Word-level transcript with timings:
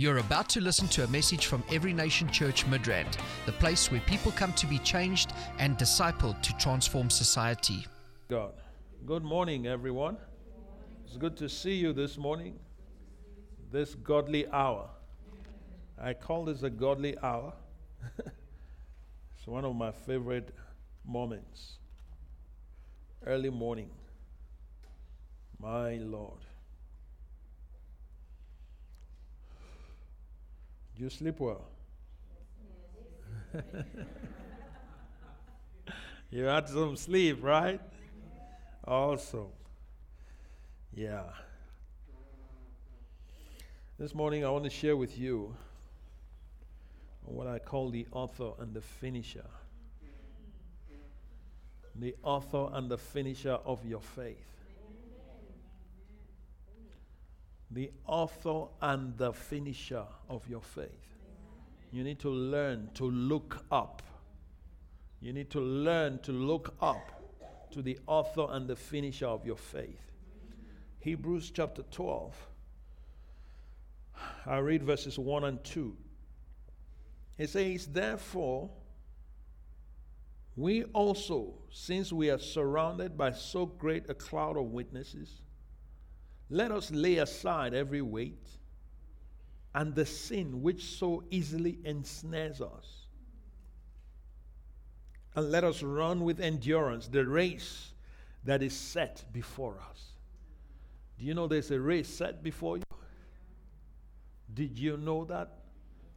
You're 0.00 0.16
about 0.16 0.48
to 0.48 0.62
listen 0.62 0.88
to 0.96 1.04
a 1.04 1.08
message 1.08 1.44
from 1.44 1.62
Every 1.70 1.92
Nation 1.92 2.26
Church 2.32 2.64
Midrand, 2.64 3.18
the 3.44 3.52
place 3.52 3.92
where 3.92 4.00
people 4.06 4.32
come 4.32 4.54
to 4.54 4.66
be 4.66 4.78
changed 4.78 5.34
and 5.58 5.76
discipled 5.76 6.40
to 6.40 6.56
transform 6.56 7.10
society. 7.10 7.86
God. 8.30 8.54
Good 9.04 9.22
morning, 9.22 9.66
everyone. 9.66 10.16
It's 11.04 11.18
good 11.18 11.36
to 11.36 11.50
see 11.50 11.74
you 11.74 11.92
this 11.92 12.16
morning, 12.16 12.58
this 13.70 13.94
godly 13.94 14.48
hour. 14.48 14.88
I 16.00 16.14
call 16.14 16.46
this 16.46 16.62
a 16.62 16.70
godly 16.70 17.18
hour. 17.18 17.52
it's 19.36 19.46
one 19.46 19.66
of 19.66 19.76
my 19.76 19.92
favorite 19.92 20.54
moments. 21.04 21.76
Early 23.26 23.50
morning. 23.50 23.90
My 25.58 25.96
Lord. 25.96 26.40
You 31.00 31.08
sleep 31.08 31.40
well. 31.40 31.64
you 36.30 36.44
had 36.44 36.68
some 36.68 36.94
sleep, 36.94 37.42
right? 37.42 37.80
Also. 38.84 39.50
Yeah. 40.94 41.22
This 43.98 44.14
morning 44.14 44.44
I 44.44 44.50
want 44.50 44.64
to 44.64 44.70
share 44.70 44.94
with 44.94 45.18
you 45.18 45.56
what 47.24 47.46
I 47.46 47.58
call 47.58 47.88
the 47.88 48.06
author 48.12 48.50
and 48.58 48.74
the 48.74 48.82
finisher. 48.82 49.48
The 51.94 52.14
author 52.22 52.68
and 52.74 52.90
the 52.90 52.98
finisher 52.98 53.58
of 53.64 53.86
your 53.86 54.02
faith. 54.02 54.59
The 57.70 57.90
author 58.06 58.64
and 58.80 59.16
the 59.16 59.32
finisher 59.32 60.04
of 60.28 60.48
your 60.48 60.60
faith. 60.60 60.88
You 61.92 62.04
need 62.04 62.18
to 62.20 62.30
learn 62.30 62.90
to 62.94 63.04
look 63.04 63.64
up. 63.70 64.02
You 65.20 65.32
need 65.32 65.50
to 65.50 65.60
learn 65.60 66.18
to 66.20 66.32
look 66.32 66.74
up 66.80 67.70
to 67.72 67.82
the 67.82 67.98
author 68.06 68.46
and 68.50 68.66
the 68.66 68.76
finisher 68.76 69.26
of 69.26 69.46
your 69.46 69.56
faith. 69.56 70.00
Hebrews 71.00 71.50
chapter 71.54 71.82
12. 71.90 72.34
I 74.46 74.58
read 74.58 74.82
verses 74.82 75.18
1 75.18 75.44
and 75.44 75.62
2. 75.64 75.96
It 77.38 77.50
says, 77.50 77.86
Therefore, 77.86 78.70
we 80.56 80.84
also, 80.84 81.54
since 81.70 82.12
we 82.12 82.30
are 82.30 82.38
surrounded 82.38 83.16
by 83.16 83.32
so 83.32 83.66
great 83.66 84.10
a 84.10 84.14
cloud 84.14 84.56
of 84.56 84.64
witnesses, 84.64 85.42
let 86.50 86.72
us 86.72 86.90
lay 86.90 87.18
aside 87.18 87.74
every 87.74 88.02
weight 88.02 88.48
and 89.74 89.94
the 89.94 90.04
sin 90.04 90.62
which 90.62 90.84
so 90.98 91.22
easily 91.30 91.78
ensnares 91.84 92.60
us. 92.60 93.06
And 95.36 95.52
let 95.52 95.62
us 95.62 95.82
run 95.82 96.24
with 96.24 96.40
endurance 96.40 97.06
the 97.06 97.24
race 97.24 97.92
that 98.44 98.62
is 98.62 98.72
set 98.72 99.24
before 99.32 99.78
us. 99.90 100.12
Do 101.18 101.24
you 101.24 101.34
know 101.34 101.46
there's 101.46 101.70
a 101.70 101.78
race 101.78 102.08
set 102.08 102.42
before 102.42 102.78
you? 102.78 102.82
Did 104.52 104.76
you 104.76 104.96
know 104.96 105.24
that 105.26 105.50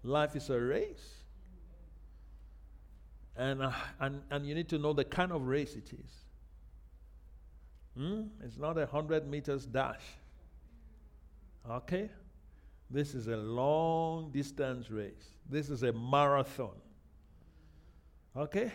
life 0.02 0.36
is 0.36 0.50
a 0.50 0.60
race? 0.60 1.24
And, 3.36 3.62
uh, 3.62 3.72
and, 4.00 4.22
and 4.32 4.48
you 4.48 4.56
need 4.56 4.70
to 4.70 4.80
know 4.80 4.94
the 4.94 5.04
kind 5.04 5.32
of 5.32 5.44
race 5.44 5.76
it 5.76 5.92
is. 5.94 6.12
Hmm? 7.96 8.24
It's 8.44 8.58
not 8.58 8.78
a 8.78 8.86
100 8.86 9.28
meters 9.28 9.66
dash. 9.68 10.02
Okay? 11.70 12.10
This 12.90 13.16
is 13.16 13.28
a 13.28 13.38
long 13.38 14.32
distance 14.32 14.92
race. 14.92 15.38
This 15.50 15.70
is 15.70 15.84
a 15.84 15.94
marathon. 15.94 16.76
Okay? 18.36 18.72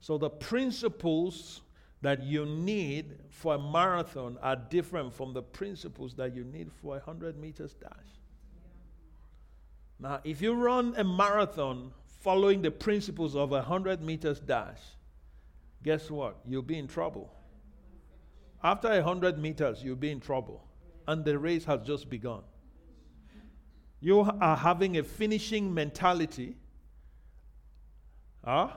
So 0.00 0.18
the 0.18 0.30
principles 0.30 1.62
that 2.02 2.22
you 2.22 2.46
need 2.46 3.18
for 3.30 3.54
a 3.54 3.58
marathon 3.58 4.38
are 4.42 4.56
different 4.56 5.12
from 5.12 5.32
the 5.32 5.42
principles 5.42 6.14
that 6.14 6.34
you 6.34 6.44
need 6.44 6.70
for 6.80 6.96
a 6.96 6.98
100 6.98 7.38
meters 7.38 7.74
dash. 7.74 7.90
Now, 9.98 10.20
if 10.24 10.42
you 10.42 10.52
run 10.52 10.94
a 10.96 11.04
marathon 11.04 11.90
following 12.20 12.62
the 12.62 12.70
principles 12.70 13.34
of 13.34 13.52
a 13.52 13.56
100 13.56 14.02
meters 14.02 14.40
dash, 14.40 14.80
guess 15.82 16.10
what? 16.10 16.38
You'll 16.46 16.62
be 16.62 16.78
in 16.78 16.86
trouble. 16.86 17.32
After 18.62 18.88
a 18.88 19.02
100 19.02 19.38
meters, 19.38 19.82
you'll 19.82 19.96
be 19.96 20.10
in 20.10 20.20
trouble 20.20 20.65
and 21.06 21.24
the 21.24 21.38
race 21.38 21.64
has 21.64 21.80
just 21.86 22.08
begun. 22.10 22.42
You 24.00 24.20
are 24.20 24.56
having 24.56 24.98
a 24.98 25.02
finishing 25.02 25.72
mentality. 25.72 26.56
Huh? 28.44 28.68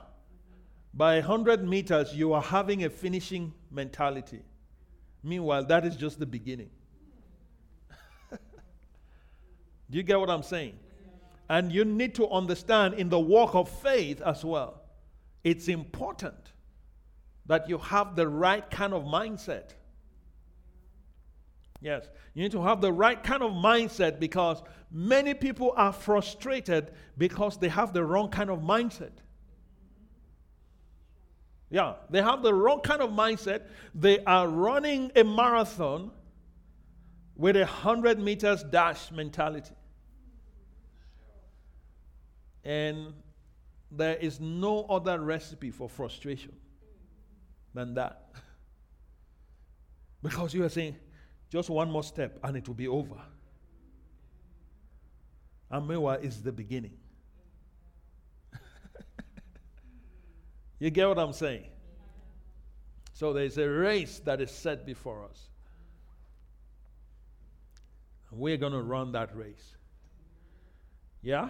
By 0.94 1.16
100 1.16 1.68
meters, 1.68 2.16
you 2.16 2.34
are 2.34 2.42
having 2.42 2.84
a 2.84 2.90
finishing 2.90 3.54
mentality. 3.70 4.42
Meanwhile, 5.24 5.66
that 5.66 5.86
is 5.86 5.96
just 5.96 6.20
the 6.20 6.26
beginning. 6.26 6.70
Do 8.32 9.98
you 9.98 10.04
get 10.04 10.20
what 10.20 10.30
I'm 10.30 10.44
saying? 10.44 10.78
And 11.50 11.72
you 11.72 11.84
need 11.84 12.16
to 12.16 12.30
understand 12.30 12.94
in 12.96 13.10
the 13.10 13.20
walk 13.20 13.56
of 13.56 13.70
faith 13.70 14.22
as 14.22 14.46
well, 14.46 14.82
it's 15.44 15.68
important 15.68 16.54
that 17.48 17.68
you 17.68 17.80
have 17.80 18.16
the 18.16 18.28
right 18.28 18.70
kind 18.70 18.94
of 18.94 19.04
mindset. 19.04 19.72
Yes, 21.82 22.10
you 22.34 22.44
need 22.44 22.52
to 22.52 22.62
have 22.62 22.82
the 22.82 22.92
right 22.92 23.22
kind 23.24 23.42
of 23.42 23.52
mindset 23.52 24.20
because 24.20 24.62
many 24.92 25.34
people 25.34 25.74
are 25.78 25.94
frustrated 25.94 26.92
because 27.18 27.58
they 27.58 27.70
have 27.70 27.94
the 27.94 28.04
wrong 28.04 28.30
kind 28.30 28.50
of 28.50 28.60
mindset. 28.60 29.12
Yeah, 31.70 31.94
they 32.10 32.22
have 32.22 32.42
the 32.42 32.54
wrong 32.54 32.82
kind 32.82 33.02
of 33.02 33.12
mindset. 33.12 33.68
They 33.94 34.24
are 34.26 34.48
running 34.48 35.12
a 35.16 35.24
marathon 35.24 36.12
with 37.36 37.56
a 37.56 37.62
100 37.62 38.20
meters 38.20 38.64
dash 38.64 39.12
mentality. 39.12 39.76
And 42.66 43.14
there 43.92 44.16
is 44.16 44.40
no 44.40 44.84
other 44.86 45.20
recipe 45.20 45.72
for 45.72 45.88
frustration 45.88 46.54
than 47.74 47.94
that. 47.94 48.26
Because 50.22 50.54
you 50.54 50.66
are 50.66 50.70
saying, 50.70 50.98
just 51.50 51.70
one 51.70 51.90
more 51.92 52.04
step 52.04 52.38
and 52.44 52.56
it 52.56 52.68
will 52.68 52.76
be 52.76 52.88
over. 52.88 53.22
And 55.72 55.88
meanwhile, 55.88 56.20
it's 56.22 56.38
the 56.38 56.52
beginning. 56.52 56.98
you 60.80 60.90
get 60.90 61.08
what 61.08 61.20
I'm 61.20 61.34
saying? 61.34 61.66
So 63.14 63.34
there's 63.34 63.58
a 63.58 63.68
race 63.68 64.20
that 64.26 64.42
is 64.42 64.50
set 64.50 64.86
before 64.86 65.26
us. 65.26 65.50
And 68.32 68.40
we're 68.40 68.58
going 68.58 68.74
to 68.74 68.82
run 68.82 69.12
that 69.12 69.36
race. 69.36 69.76
Yeah? 71.22 71.50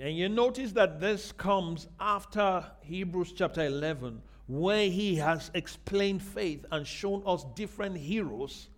And 0.00 0.16
you 0.16 0.28
notice 0.28 0.72
that 0.72 1.00
this 1.00 1.32
comes 1.32 1.86
after 1.98 2.64
Hebrews 2.80 3.32
chapter 3.32 3.64
11, 3.64 4.20
where 4.46 4.88
he 4.88 5.16
has 5.16 5.50
explained 5.54 6.22
faith 6.22 6.64
and 6.70 6.86
shown 6.86 7.22
us 7.26 7.44
different 7.54 7.96
heroes, 7.96 8.68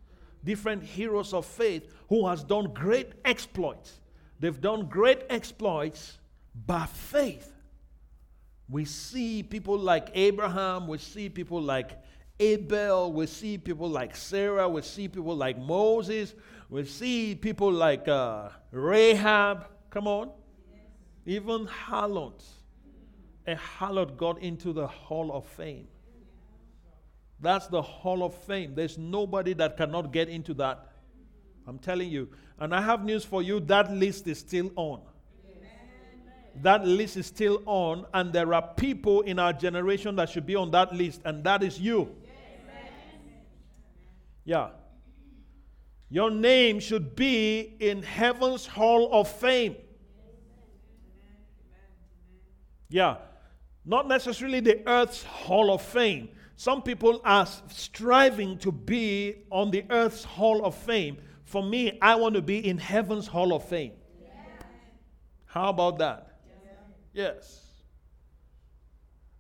different 0.45 0.83
heroes 0.83 1.35
of 1.35 1.45
faith 1.45 1.93
who 2.09 2.27
has 2.27 2.43
done 2.43 2.73
great 2.73 3.13
exploits. 3.25 4.01
They've 4.41 4.61
done 4.61 4.87
great 4.87 5.25
exploits 5.29 6.19
by 6.67 6.87
faith. 6.87 7.53
We 8.69 8.85
see 8.85 9.43
people 9.43 9.79
like 9.79 10.11
Abraham, 10.15 10.89
we 10.89 10.99
see 10.99 11.29
people 11.29 11.61
like 11.61 11.99
Abel, 12.41 13.13
we 13.13 13.27
see 13.27 13.59
people 13.59 13.89
like 13.89 14.15
Sarah, 14.15 14.69
we 14.69 14.83
see 14.83 15.09
people 15.09 15.35
like 15.35 15.59
Moses, 15.59 16.35
we 16.71 16.85
see 16.85 17.35
people 17.35 17.73
like 17.73 18.07
uh, 18.09 18.51
Rahab. 18.71 19.67
Come 19.91 20.07
on. 20.07 20.31
Even 21.27 21.67
harlots 21.67 22.58
a 23.49 23.57
harlot 23.57 24.17
got 24.17 24.41
into 24.43 24.73
the 24.75 24.87
hall 24.87 25.33
of 25.33 25.47
fame. 25.47 25.89
That's 27.41 27.67
the 27.69 27.81
hall 27.81 28.23
of 28.23 28.35
fame. 28.35 28.75
There's 28.75 28.99
nobody 28.99 29.55
that 29.55 29.77
cannot 29.77 30.13
get 30.13 30.29
into 30.29 30.53
that. 30.55 30.93
I'm 31.67 31.79
telling 31.79 32.11
you. 32.11 32.29
And 32.59 32.75
I 32.75 32.83
have 32.83 33.05
news 33.05 33.25
for 33.25 33.43
you 33.43 33.61
that 33.61 33.91
list 33.91 34.27
is 34.27 34.39
still 34.39 34.71
on. 34.77 35.01
That 36.57 36.85
list 36.85 37.17
is 37.17 37.27
still 37.27 37.63
on, 37.67 38.05
and 38.13 38.33
there 38.33 38.53
are 38.53 38.75
people 38.77 39.21
in 39.23 39.39
our 39.39 39.53
generation 39.53 40.17
that 40.17 40.29
should 40.29 40.45
be 40.45 40.57
on 40.57 40.73
that 40.73 40.93
list, 40.93 41.23
and 41.25 41.45
that 41.45 41.63
is 41.63 41.81
you. 41.81 42.15
Yeah. 44.45 44.71
Your 46.11 46.31
name 46.31 46.81
should 46.81 47.15
be 47.15 47.77
in 47.79 48.03
heaven's 48.03 48.67
hall 48.67 49.09
of 49.13 49.29
fame. 49.29 49.77
Yeah. 52.89 53.19
Not 53.89 54.07
necessarily 54.07 54.61
the 54.61 54.87
earth's 54.87 55.23
hall 55.25 55.73
of 55.73 55.81
fame. 55.81 56.29
Some 56.57 56.83
people 56.83 57.23
are 57.25 57.47
striving 57.69 58.59
to 58.59 58.71
be 58.71 59.47
on 59.51 59.71
the 59.71 59.85
earth's 59.89 60.25
hall 60.25 60.65
of 60.65 60.75
fame 60.75 61.17
For 61.49 61.63
me, 61.63 61.99
I 62.03 62.15
want 62.17 62.35
to 62.35 62.43
be 62.43 62.69
in 62.69 62.77
heaven's 62.77 63.27
hall 63.27 63.55
of 63.55 63.65
fame. 63.65 63.93
How 65.47 65.71
about 65.71 65.99
that? 65.99 66.41
Yes. 67.15 67.65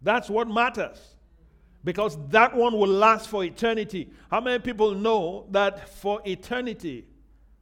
That's 0.00 0.31
what 0.31 0.49
matters. 0.49 0.99
Because 1.85 2.17
that 2.31 2.56
one 2.56 2.73
will 2.79 2.89
last 2.89 3.29
for 3.29 3.44
eternity. 3.44 4.11
How 4.31 4.41
many 4.41 4.59
people 4.59 4.94
know 4.94 5.49
that 5.51 5.91
for 5.91 6.23
eternity, 6.25 7.06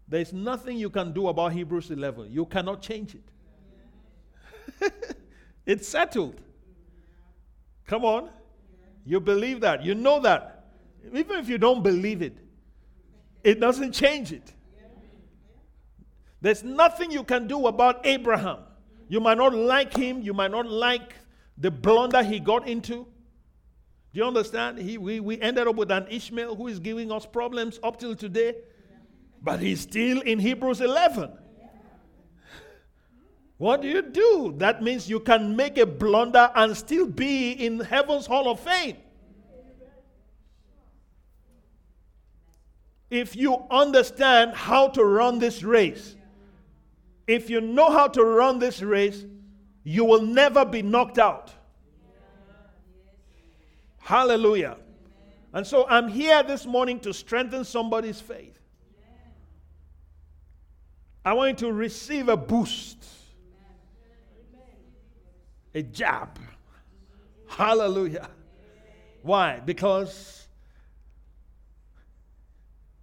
there's 0.06 0.32
nothing 0.32 0.79
you 0.79 0.91
can 0.91 1.12
do 1.12 1.27
about 1.27 1.53
Hebrews 1.53 1.91
11? 1.91 2.31
You 2.31 2.47
cannot 2.47 2.81
change 2.81 3.17
it. 4.81 4.93
it's 5.67 5.89
settled. 5.89 6.41
Come 7.87 8.05
on. 8.05 8.31
You 9.05 9.21
believe 9.21 9.61
that. 9.61 9.85
You 9.85 9.94
know 9.94 10.21
that. 10.21 10.65
Even 11.12 11.38
if 11.38 11.49
you 11.49 11.59
don't 11.59 11.83
believe 11.83 12.21
it, 12.23 12.37
it 13.44 13.61
doesn't 13.61 13.93
change 13.93 14.33
it. 14.33 14.53
There's 16.41 16.65
nothing 16.65 17.11
you 17.11 17.23
can 17.23 17.47
do 17.47 17.67
about 17.67 18.05
Abraham. 18.05 18.59
You 19.09 19.21
might 19.21 19.38
not 19.38 19.55
like 19.55 19.97
him, 19.97 20.21
you 20.23 20.35
might 20.35 20.50
not 20.50 20.67
like 20.67 21.15
the 21.56 21.71
blunder 21.71 22.23
he 22.23 22.41
got 22.41 22.67
into. 22.69 23.06
Do 24.12 24.21
you 24.21 24.25
understand? 24.25 24.79
He, 24.79 24.99
we, 24.99 25.21
we 25.21 25.41
ended 25.41 25.69
up 25.69 25.77
with 25.77 25.91
an 25.91 26.06
Ishmael 26.11 26.56
who 26.56 26.67
is 26.67 26.81
giving 26.81 27.12
us 27.12 27.25
problems 27.25 27.79
up 27.82 28.00
till 28.00 28.17
today, 28.17 28.55
but 29.43 29.61
he's 29.61 29.81
still 29.81 30.21
in 30.23 30.39
Hebrews 30.39 30.81
11. 30.81 31.31
What 33.58 33.81
do 33.82 33.88
you 33.88 34.03
do? 34.03 34.55
That 34.58 34.82
means 34.82 35.08
you 35.08 35.20
can 35.20 35.56
make 35.56 35.79
a 35.79 35.87
blunder 35.87 36.50
and 36.55 36.76
still 36.76 37.06
be 37.06 37.53
in 37.53 37.81
heaven's 37.81 38.26
hall 38.26 38.50
of 38.50 38.61
fame. 38.61 38.99
If 43.08 43.37
you 43.37 43.62
understand 43.70 44.55
how 44.55 44.88
to 44.88 45.05
run 45.05 45.38
this 45.38 45.62
race, 45.62 46.17
if 47.26 47.49
you 47.49 47.61
know 47.61 47.91
how 47.91 48.08
to 48.08 48.23
run 48.23 48.58
this 48.58 48.82
race, 48.82 49.25
you 49.85 50.05
will 50.05 50.23
never 50.23 50.64
be 50.64 50.82
knocked 50.82 51.19
out. 51.19 51.53
Hallelujah. 53.99 54.76
And 55.53 55.67
so 55.67 55.87
I'm 55.88 56.08
here 56.08 56.43
this 56.43 56.67
morning 56.67 57.00
to 57.00 57.14
strengthen 57.14 57.64
somebody's 57.64 58.20
faith. 58.20 58.58
I 61.25 61.32
want 61.32 61.61
you 61.61 61.69
to 61.69 61.73
receive 61.73 62.29
a 62.29 62.37
boost, 62.37 63.05
a 65.76 65.82
jab. 65.82 66.38
Hallelujah. 67.46 68.31
Why? 69.20 69.61
Because 69.61 70.49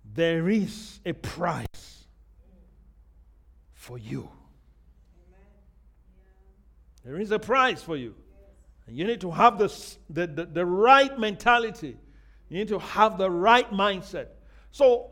there 0.04 0.50
is 0.50 1.00
a 1.06 1.14
price 1.14 2.08
for 3.74 4.00
you. 4.00 4.28
There 7.06 7.20
is 7.20 7.30
a 7.30 7.38
price 7.38 7.84
for 7.84 7.96
you. 7.96 8.16
And 8.88 8.98
you 8.98 9.06
need 9.06 9.22
to 9.22 9.30
have 9.30 9.60
the, 9.60 9.68
the, 10.10 10.26
the, 10.26 10.46
the 10.46 10.66
right 10.66 11.18
mentality. 11.20 11.96
You 12.50 12.58
need 12.58 12.70
to 12.70 12.80
have 12.80 13.20
the 13.20 13.30
right 13.30 13.72
mindset. 13.72 14.30
So, 14.72 15.12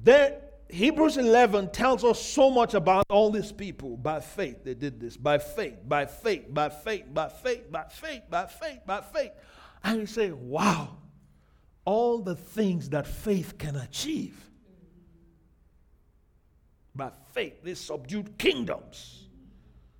there, 0.00 0.40
Hebrews 0.72 1.16
11 1.16 1.70
tells 1.70 2.04
us 2.04 2.20
so 2.20 2.50
much 2.50 2.74
about 2.74 3.04
all 3.08 3.30
these 3.30 3.52
people. 3.52 3.96
By 3.96 4.20
faith, 4.20 4.64
they 4.64 4.74
did 4.74 5.00
this. 5.00 5.16
By 5.16 5.38
faith, 5.38 5.78
by 5.86 6.06
faith, 6.06 6.52
by 6.52 6.68
faith, 6.68 7.04
by 7.12 7.28
faith, 7.28 7.70
by 7.70 7.84
faith, 7.84 8.22
by 8.30 8.46
faith, 8.46 8.78
by 8.86 9.00
faith. 9.00 9.32
And 9.82 10.00
you 10.00 10.06
say, 10.06 10.30
wow, 10.30 10.96
all 11.84 12.18
the 12.18 12.34
things 12.36 12.90
that 12.90 13.06
faith 13.06 13.58
can 13.58 13.76
achieve. 13.76 14.38
By 16.94 17.10
faith, 17.32 17.62
they 17.62 17.74
subdued 17.74 18.36
kingdoms. 18.38 19.28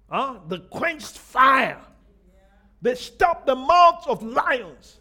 Huh? 0.09 0.39
The 0.49 0.59
quenched 0.59 1.19
fire. 1.19 1.81
They 2.83 2.95
stopped 2.95 3.47
the 3.47 3.57
mouths 3.57 4.07
of 4.07 4.23
lions. 4.23 4.99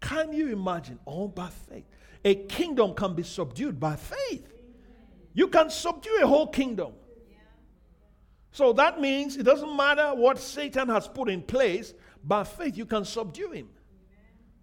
Can 0.00 0.32
you 0.32 0.48
imagine? 0.50 0.98
All 1.04 1.28
by 1.28 1.48
faith. 1.48 1.86
A 2.24 2.34
kingdom 2.34 2.94
can 2.94 3.14
be 3.14 3.22
subdued 3.22 3.78
by 3.80 3.96
faith. 3.96 4.46
You 5.34 5.48
can 5.48 5.70
subdue 5.70 6.18
a 6.22 6.26
whole 6.26 6.48
kingdom. 6.48 6.92
So 8.50 8.72
that 8.72 9.00
means 9.00 9.36
it 9.36 9.44
doesn't 9.44 9.76
matter 9.76 10.14
what 10.14 10.38
Satan 10.38 10.88
has 10.88 11.06
put 11.06 11.28
in 11.28 11.42
place, 11.42 11.94
by 12.24 12.44
faith 12.44 12.76
you 12.76 12.86
can 12.86 13.04
subdue 13.04 13.52
him. 13.52 13.68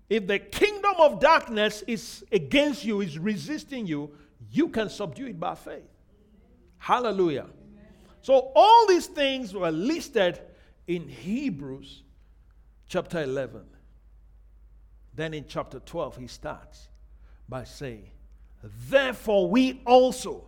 If 0.10 0.28
the 0.28 0.40
kingdom 0.40 0.96
of 1.00 1.20
darkness 1.20 1.84
is 1.88 2.24
against 2.32 2.86
you, 2.86 3.02
is 3.02 3.18
resisting 3.18 3.88
you, 3.88 4.12
you 4.52 4.70
can 4.70 4.90
subdue 4.90 5.28
it 5.28 5.40
by 5.40 5.56
faith. 5.56 5.90
Hallelujah. 6.78 7.48
So 8.22 8.52
all 8.56 8.88
these 8.88 9.08
things 9.08 9.54
were 9.54 9.72
listed 9.72 10.40
in 10.88 11.08
Hebrews 11.08 12.04
chapter 12.88 13.24
11. 13.24 13.62
Then 15.14 15.34
in 15.34 15.46
chapter 15.48 15.80
12, 15.80 16.18
he 16.18 16.28
starts 16.28 16.90
by 17.48 17.64
saying, 17.64 18.10
Therefore, 18.90 19.50
we 19.50 19.82
also, 19.86 20.46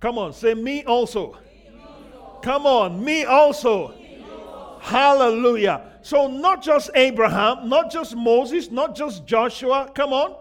come 0.00 0.18
on, 0.18 0.32
say, 0.32 0.54
Me 0.54 0.84
also. 0.84 1.32
Me 1.32 1.38
also. 1.78 2.38
Come 2.42 2.66
on, 2.66 3.04
me 3.04 3.24
also. 3.24 3.88
me 3.88 4.24
also. 4.24 4.78
Hallelujah. 4.80 5.82
So, 6.02 6.26
not 6.26 6.62
just 6.62 6.90
Abraham, 6.94 7.68
not 7.68 7.90
just 7.90 8.16
Moses, 8.16 8.70
not 8.70 8.96
just 8.96 9.26
Joshua, 9.26 9.90
come 9.94 10.12
on. 10.12 10.36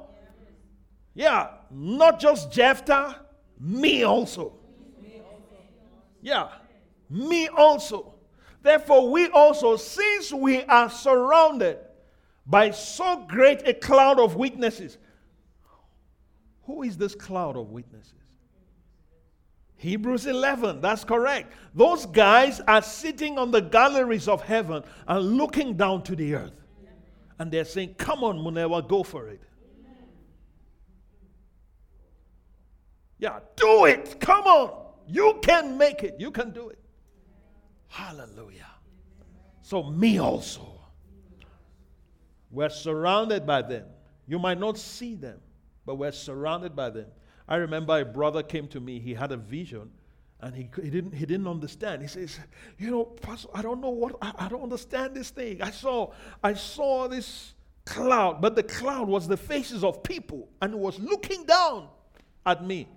Yeah, 1.14 1.50
not 1.70 2.20
just 2.20 2.52
Jephthah, 2.52 3.20
me 3.60 4.04
also. 4.04 4.54
Yeah, 6.22 6.50
me 7.10 7.48
also. 7.48 8.16
Therefore, 8.62 9.10
we 9.10 9.28
also, 9.30 9.76
since 9.78 10.34
we 10.34 10.64
are 10.64 10.90
surrounded 10.90 11.80
by 12.46 12.72
so 12.72 13.26
great 13.28 13.68
a 13.68 13.74
cloud 13.74 14.20
of 14.20 14.36
witnesses, 14.36 14.98
who 16.64 16.84
is 16.84 16.98
this 16.98 17.16
cloud 17.16 17.56
of 17.56 17.70
witnesses? 17.72 18.19
Hebrews 19.80 20.26
11, 20.26 20.82
that's 20.82 21.06
correct. 21.06 21.54
Those 21.74 22.06
guys 22.06 22.60
are 22.68 22.82
sitting 22.82 23.38
on 23.38 23.50
the 23.50 23.62
galleries 23.62 24.28
of 24.28 24.42
heaven 24.42 24.84
and 25.08 25.38
looking 25.38 25.78
down 25.78 26.04
to 26.04 26.18
the 26.18 26.36
earth. 26.36 26.52
And 27.40 27.50
they're 27.50 27.64
saying, 27.64 27.94
Come 27.94 28.26
on, 28.26 28.40
Munewa, 28.40 28.86
go 28.86 29.04
for 29.04 29.30
it. 29.30 29.42
Yeah, 33.20 33.40
do 33.56 33.86
it. 33.86 34.20
Come 34.20 34.44
on. 34.48 34.86
You 35.08 35.40
can 35.42 35.78
make 35.78 36.04
it. 36.04 36.18
You 36.20 36.32
can 36.32 36.52
do 36.52 36.68
it. 36.68 36.80
Hallelujah. 37.88 38.68
So, 39.62 39.84
me 39.84 40.20
also. 40.20 40.78
We're 42.52 42.70
surrounded 42.70 43.46
by 43.46 43.62
them. 43.62 43.86
You 44.28 44.40
might 44.40 44.60
not 44.60 44.78
see 44.78 45.16
them, 45.16 45.40
but 45.86 45.96
we're 45.96 46.12
surrounded 46.12 46.76
by 46.76 46.90
them. 46.90 47.06
I 47.50 47.56
remember 47.56 48.00
a 48.00 48.06
brother 48.06 48.44
came 48.44 48.68
to 48.70 48.80
me, 48.80 49.00
he 49.00 49.16
had 49.16 49.32
a 49.32 49.38
vision. 49.38 49.90
And 50.42 50.56
he, 50.56 50.70
he, 50.82 50.90
didn't, 50.90 51.14
he 51.14 51.26
didn't 51.26 51.48
understand. 51.48 52.02
He 52.02 52.08
says, 52.08 52.40
You 52.78 52.92
know, 52.92 53.04
Pastor, 53.04 53.50
I 53.54 53.62
don't 53.62 53.82
know 53.82 53.90
what, 53.90 54.16
I, 54.22 54.32
I 54.38 54.48
don't 54.48 54.62
understand 54.62 55.16
this 55.16 55.32
thing. 55.32 55.62
I 55.62 55.72
saw, 55.72 56.14
I 56.42 56.54
saw 56.54 57.10
this 57.10 57.56
cloud, 57.86 58.40
but 58.40 58.56
the 58.56 58.64
cloud 58.64 59.10
was 59.10 59.28
the 59.28 59.36
faces 59.36 59.84
of 59.84 60.02
people 60.02 60.48
and 60.62 60.76
was 60.76 60.98
looking 61.00 61.44
down 61.44 61.90
at 62.46 62.64
me. 62.64 62.88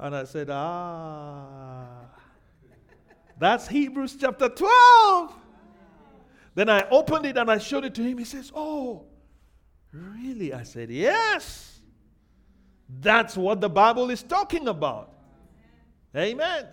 And 0.00 0.16
I 0.16 0.24
said, 0.24 0.48
Ah, 0.50 2.06
that's 3.38 3.68
Hebrews 3.68 4.16
chapter 4.18 4.48
12. 4.48 5.34
Then 6.54 6.68
I 6.68 6.88
opened 6.88 7.26
it 7.26 7.36
and 7.36 7.50
I 7.50 7.58
showed 7.58 7.84
it 7.84 7.94
to 7.94 8.02
him. 8.02 8.18
He 8.18 8.24
says, 8.24 8.50
Oh, 8.52 9.04
really? 9.92 10.52
I 10.52 10.62
said, 10.62 10.90
Yes. 10.90 11.80
That's 12.98 13.36
what 13.36 13.60
the 13.60 13.68
Bible 13.68 14.10
is 14.10 14.22
talking 14.22 14.66
about. 14.66 15.12
Amen. 16.16 16.66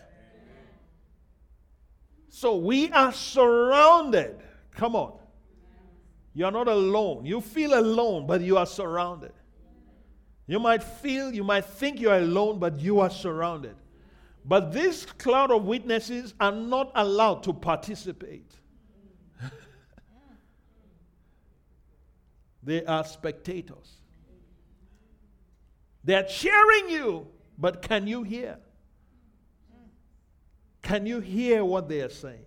So 2.29 2.57
we 2.57 2.91
are 2.91 3.11
surrounded. 3.11 4.39
Come 4.71 4.95
on. 4.95 5.13
You're 6.33 6.51
not 6.51 6.67
alone. 6.67 7.25
You 7.25 7.41
feel 7.41 7.79
alone, 7.79 8.27
but 8.27 8.41
you 8.41 8.57
are 8.57 8.65
surrounded. 8.65 9.33
You 10.47 10.59
might 10.59 10.83
feel, 10.83 11.33
you 11.33 11.43
might 11.43 11.65
think 11.65 11.99
you're 11.99 12.17
alone, 12.17 12.57
but 12.59 12.79
you 12.79 12.99
are 12.99 13.09
surrounded. 13.09 13.75
But 14.45 14.71
this 14.71 15.05
cloud 15.05 15.51
of 15.51 15.65
witnesses 15.65 16.33
are 16.39 16.51
not 16.51 16.91
allowed 16.95 17.43
to 17.43 17.53
participate. 17.53 18.49
They 22.67 22.83
are 22.83 23.05
spectators. 23.05 23.93
They're 26.03 26.23
cheering 26.23 26.89
you, 26.89 27.27
but 27.57 27.81
can 27.81 28.07
you 28.07 28.23
hear? 28.23 28.57
Can 30.81 31.05
you 31.05 31.21
hear 31.21 31.63
what 31.63 31.87
they 31.87 32.01
are 32.01 32.09
saying? 32.09 32.43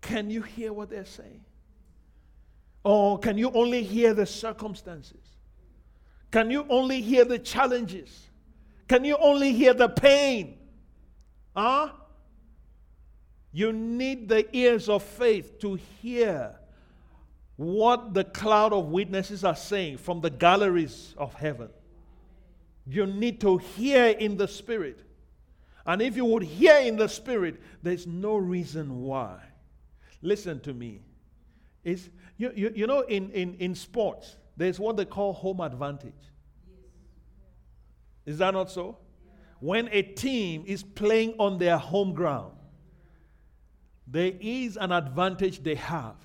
Can 0.00 0.30
you 0.30 0.40
hear 0.40 0.72
what 0.72 0.88
they're 0.88 1.04
saying? 1.04 1.44
Or 2.84 3.18
can 3.18 3.36
you 3.36 3.50
only 3.50 3.82
hear 3.82 4.14
the 4.14 4.24
circumstances? 4.24 5.36
Can 6.30 6.50
you 6.50 6.64
only 6.70 7.02
hear 7.02 7.26
the 7.26 7.38
challenges? 7.38 8.28
Can 8.88 9.04
you 9.04 9.18
only 9.18 9.52
hear 9.52 9.74
the 9.74 9.90
pain? 9.90 10.56
Huh? 11.54 11.90
You 13.52 13.74
need 13.74 14.30
the 14.30 14.56
ears 14.56 14.88
of 14.88 15.02
faith 15.02 15.58
to 15.60 15.74
hear 16.00 16.56
what 17.56 18.12
the 18.12 18.24
cloud 18.24 18.72
of 18.72 18.86
witnesses 18.86 19.42
are 19.42 19.56
saying 19.56 19.96
from 19.98 20.20
the 20.20 20.30
galleries 20.30 21.14
of 21.16 21.34
heaven. 21.34 21.70
You 22.86 23.06
need 23.06 23.40
to 23.40 23.58
hear 23.58 24.06
in 24.06 24.36
the 24.36 24.46
spirit. 24.46 25.00
And 25.86 26.02
if 26.02 26.16
you 26.16 26.24
would 26.24 26.42
hear 26.42 26.76
in 26.76 26.96
the 26.96 27.08
spirit, 27.08 27.60
there's 27.82 28.06
no 28.06 28.36
reason 28.36 29.02
why. 29.02 29.40
Listen 30.20 30.60
to 30.60 30.74
me. 30.74 31.00
It's, 31.82 32.08
you, 32.36 32.52
you, 32.54 32.72
you 32.74 32.86
know, 32.86 33.00
in, 33.00 33.30
in, 33.30 33.54
in 33.54 33.74
sports, 33.74 34.36
there's 34.56 34.78
what 34.78 34.96
they 34.96 35.04
call 35.04 35.32
home 35.32 35.60
advantage. 35.60 36.12
Is 38.26 38.38
that 38.38 38.52
not 38.52 38.70
so? 38.70 38.98
When 39.60 39.88
a 39.92 40.02
team 40.02 40.64
is 40.66 40.82
playing 40.82 41.34
on 41.38 41.58
their 41.58 41.78
home 41.78 42.12
ground, 42.12 42.52
there 44.06 44.32
is 44.40 44.76
an 44.76 44.92
advantage 44.92 45.62
they 45.62 45.76
have 45.76 46.16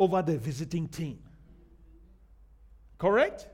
over 0.00 0.22
the 0.22 0.36
visiting 0.38 0.88
team. 0.88 1.20
Correct? 2.98 3.46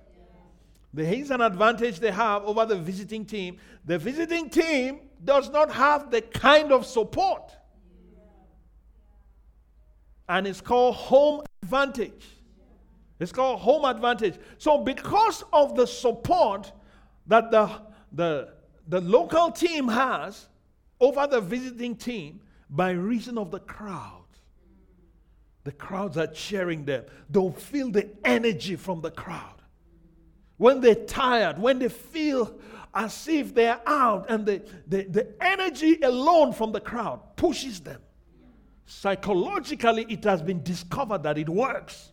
There 0.94 1.12
is 1.12 1.30
an 1.30 1.42
advantage 1.42 2.00
they 2.00 2.12
have 2.12 2.44
over 2.44 2.64
the 2.64 2.76
visiting 2.76 3.26
team. 3.26 3.58
The 3.84 3.98
visiting 3.98 4.48
team 4.48 5.00
does 5.22 5.50
not 5.50 5.70
have 5.70 6.10
the 6.10 6.22
kind 6.22 6.72
of 6.72 6.86
support. 6.86 7.52
And 10.28 10.46
it's 10.46 10.60
called 10.60 10.94
home 10.94 11.42
advantage. 11.62 12.26
It's 13.18 13.32
called 13.32 13.60
home 13.60 13.84
advantage. 13.84 14.36
So, 14.58 14.78
because 14.78 15.44
of 15.52 15.76
the 15.76 15.86
support 15.86 16.72
that 17.26 17.50
the, 17.50 17.70
the, 18.12 18.54
the 18.88 19.00
local 19.00 19.50
team 19.50 19.88
has 19.88 20.46
over 21.00 21.26
the 21.26 21.40
visiting 21.40 21.96
team, 21.96 22.40
by 22.70 22.90
reason 22.90 23.38
of 23.38 23.50
the 23.50 23.60
crowd, 23.60 24.25
the 25.66 25.72
crowds 25.72 26.16
are 26.16 26.28
cheering 26.28 26.84
them. 26.84 27.04
They'll 27.28 27.50
feel 27.50 27.90
the 27.90 28.08
energy 28.24 28.76
from 28.76 29.00
the 29.00 29.10
crowd. 29.10 29.60
When 30.58 30.80
they're 30.80 30.94
tired, 30.94 31.58
when 31.58 31.80
they 31.80 31.88
feel 31.88 32.56
as 32.94 33.26
if 33.26 33.52
they're 33.52 33.80
out, 33.84 34.26
and 34.28 34.46
the, 34.46 34.62
the, 34.86 35.02
the 35.02 35.34
energy 35.40 35.98
alone 36.02 36.52
from 36.52 36.70
the 36.70 36.78
crowd 36.80 37.18
pushes 37.34 37.80
them. 37.80 38.00
Psychologically, 38.84 40.06
it 40.08 40.22
has 40.22 40.40
been 40.40 40.62
discovered 40.62 41.24
that 41.24 41.36
it 41.36 41.48
works. 41.48 42.12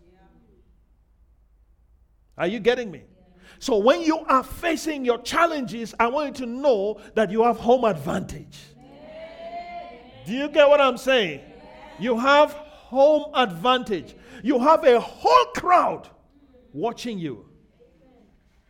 Are 2.35 2.47
you 2.47 2.59
getting 2.59 2.89
me? 2.89 3.03
So, 3.59 3.77
when 3.77 4.01
you 4.01 4.17
are 4.17 4.43
facing 4.43 5.05
your 5.05 5.21
challenges, 5.21 5.93
I 5.99 6.07
want 6.07 6.39
you 6.39 6.47
to 6.47 6.51
know 6.51 6.99
that 7.13 7.29
you 7.29 7.43
have 7.43 7.57
home 7.57 7.83
advantage. 7.83 8.57
Do 10.25 10.33
you 10.33 10.49
get 10.49 10.67
what 10.67 10.81
I'm 10.81 10.97
saying? 10.97 11.41
You 11.99 12.17
have 12.17 12.57
home 12.93 13.25
advantage. 13.33 14.15
You 14.43 14.59
have 14.59 14.83
a 14.83 14.99
whole 14.99 15.45
crowd 15.55 16.09
watching 16.71 17.17
you 17.17 17.45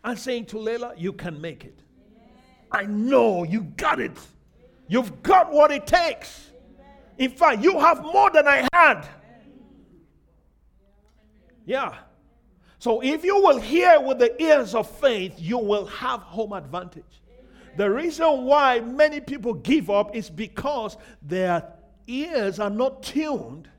and 0.03 0.17
saying 0.17 0.45
to 0.47 0.55
Layla, 0.57 0.93
You 0.97 1.13
can 1.13 1.39
make 1.39 1.65
it. 1.65 1.79
I 2.71 2.83
know 2.85 3.43
you 3.43 3.61
got 3.77 3.99
it. 3.99 4.17
You've 4.87 5.21
got 5.21 5.51
what 5.51 5.71
it 5.71 5.85
takes. 5.85 6.51
In 7.17 7.29
fact, 7.29 7.63
you 7.63 7.79
have 7.79 8.01
more 8.01 8.31
than 8.31 8.47
I 8.47 8.67
had. 8.73 9.07
Yeah. 11.65 11.95
So 12.79 13.01
if 13.01 13.23
you 13.23 13.35
will 13.35 13.59
hear 13.59 14.01
with 14.01 14.19
the 14.19 14.41
ears 14.41 14.73
of 14.73 14.89
faith, 14.89 15.35
you 15.37 15.57
will 15.57 15.85
have 15.85 16.21
home 16.21 16.53
advantage. 16.53 17.21
The 17.77 17.89
reason 17.89 18.45
why 18.45 18.79
many 18.81 19.19
people 19.19 19.53
give 19.53 19.89
up 19.89 20.15
is 20.15 20.29
because 20.29 20.97
their 21.21 21.63
ears 22.07 22.59
are 22.59 22.69
not 22.69 23.03
tuned 23.03 23.69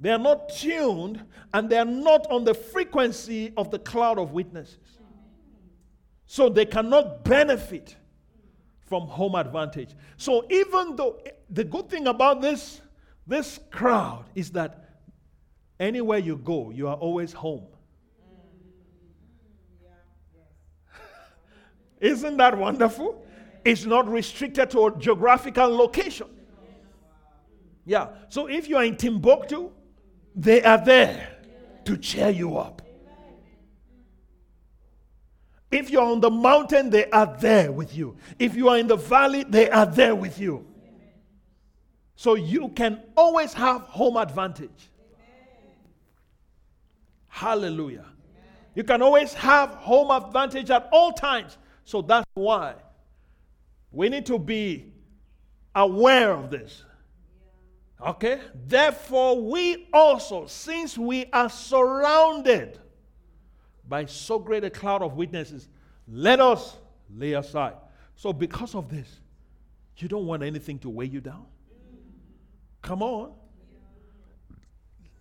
they 0.00 0.10
are 0.10 0.18
not 0.18 0.48
tuned 0.48 1.24
and 1.52 1.70
they 1.70 1.78
are 1.78 1.84
not 1.84 2.26
on 2.30 2.44
the 2.44 2.54
frequency 2.54 3.52
of 3.56 3.70
the 3.70 3.78
cloud 3.78 4.18
of 4.18 4.32
witnesses. 4.32 4.78
So 6.26 6.48
they 6.48 6.66
cannot 6.66 7.24
benefit 7.24 7.96
from 8.80 9.06
home 9.06 9.34
advantage. 9.34 9.90
So 10.16 10.44
even 10.50 10.96
though 10.96 11.20
the 11.48 11.64
good 11.64 11.88
thing 11.88 12.06
about 12.06 12.40
this 12.40 12.80
this 13.26 13.58
crowd 13.70 14.24
is 14.34 14.50
that 14.50 14.84
anywhere 15.80 16.18
you 16.18 16.36
go, 16.36 16.70
you 16.70 16.88
are 16.88 16.96
always 16.96 17.32
home. 17.32 17.66
Isn't 22.00 22.36
that 22.36 22.58
wonderful? 22.58 23.24
It's 23.64 23.86
not 23.86 24.06
restricted 24.08 24.70
to 24.72 24.86
a 24.86 24.98
geographical 24.98 25.74
location. 25.74 26.26
Yeah. 27.86 28.08
So 28.28 28.46
if 28.46 28.68
you 28.68 28.76
are 28.76 28.84
in 28.84 28.96
Timbuktu, 28.96 29.70
they 30.34 30.62
are 30.62 30.82
there 30.84 31.28
to 31.84 31.96
cheer 31.96 32.30
you 32.30 32.56
up. 32.56 32.82
If 35.70 35.90
you're 35.90 36.02
on 36.02 36.20
the 36.20 36.30
mountain, 36.30 36.90
they 36.90 37.10
are 37.10 37.36
there 37.40 37.72
with 37.72 37.96
you. 37.96 38.16
If 38.38 38.54
you 38.54 38.68
are 38.68 38.78
in 38.78 38.86
the 38.86 38.96
valley, 38.96 39.44
they 39.44 39.68
are 39.70 39.86
there 39.86 40.14
with 40.14 40.38
you. 40.38 40.66
So 42.16 42.34
you 42.34 42.68
can 42.68 43.02
always 43.16 43.52
have 43.54 43.82
home 43.82 44.16
advantage. 44.16 44.90
Hallelujah. 47.26 48.06
You 48.76 48.84
can 48.84 49.02
always 49.02 49.34
have 49.34 49.70
home 49.70 50.10
advantage 50.10 50.70
at 50.70 50.88
all 50.92 51.12
times. 51.12 51.58
So 51.84 52.02
that's 52.02 52.26
why 52.34 52.74
we 53.90 54.08
need 54.08 54.26
to 54.26 54.38
be 54.38 54.92
aware 55.74 56.32
of 56.32 56.50
this. 56.50 56.84
Okay? 58.04 58.40
Therefore, 58.66 59.40
we 59.40 59.88
also, 59.92 60.46
since 60.46 60.98
we 60.98 61.26
are 61.32 61.48
surrounded 61.48 62.78
by 63.88 64.04
so 64.06 64.38
great 64.38 64.64
a 64.64 64.70
cloud 64.70 65.02
of 65.02 65.14
witnesses, 65.14 65.68
let 66.06 66.40
us 66.40 66.76
lay 67.10 67.32
aside. 67.32 67.74
So, 68.16 68.32
because 68.32 68.74
of 68.74 68.88
this, 68.90 69.20
you 69.96 70.08
don't 70.08 70.26
want 70.26 70.42
anything 70.42 70.78
to 70.80 70.90
weigh 70.90 71.06
you 71.06 71.20
down? 71.20 71.46
Come 72.82 73.02
on. 73.02 73.32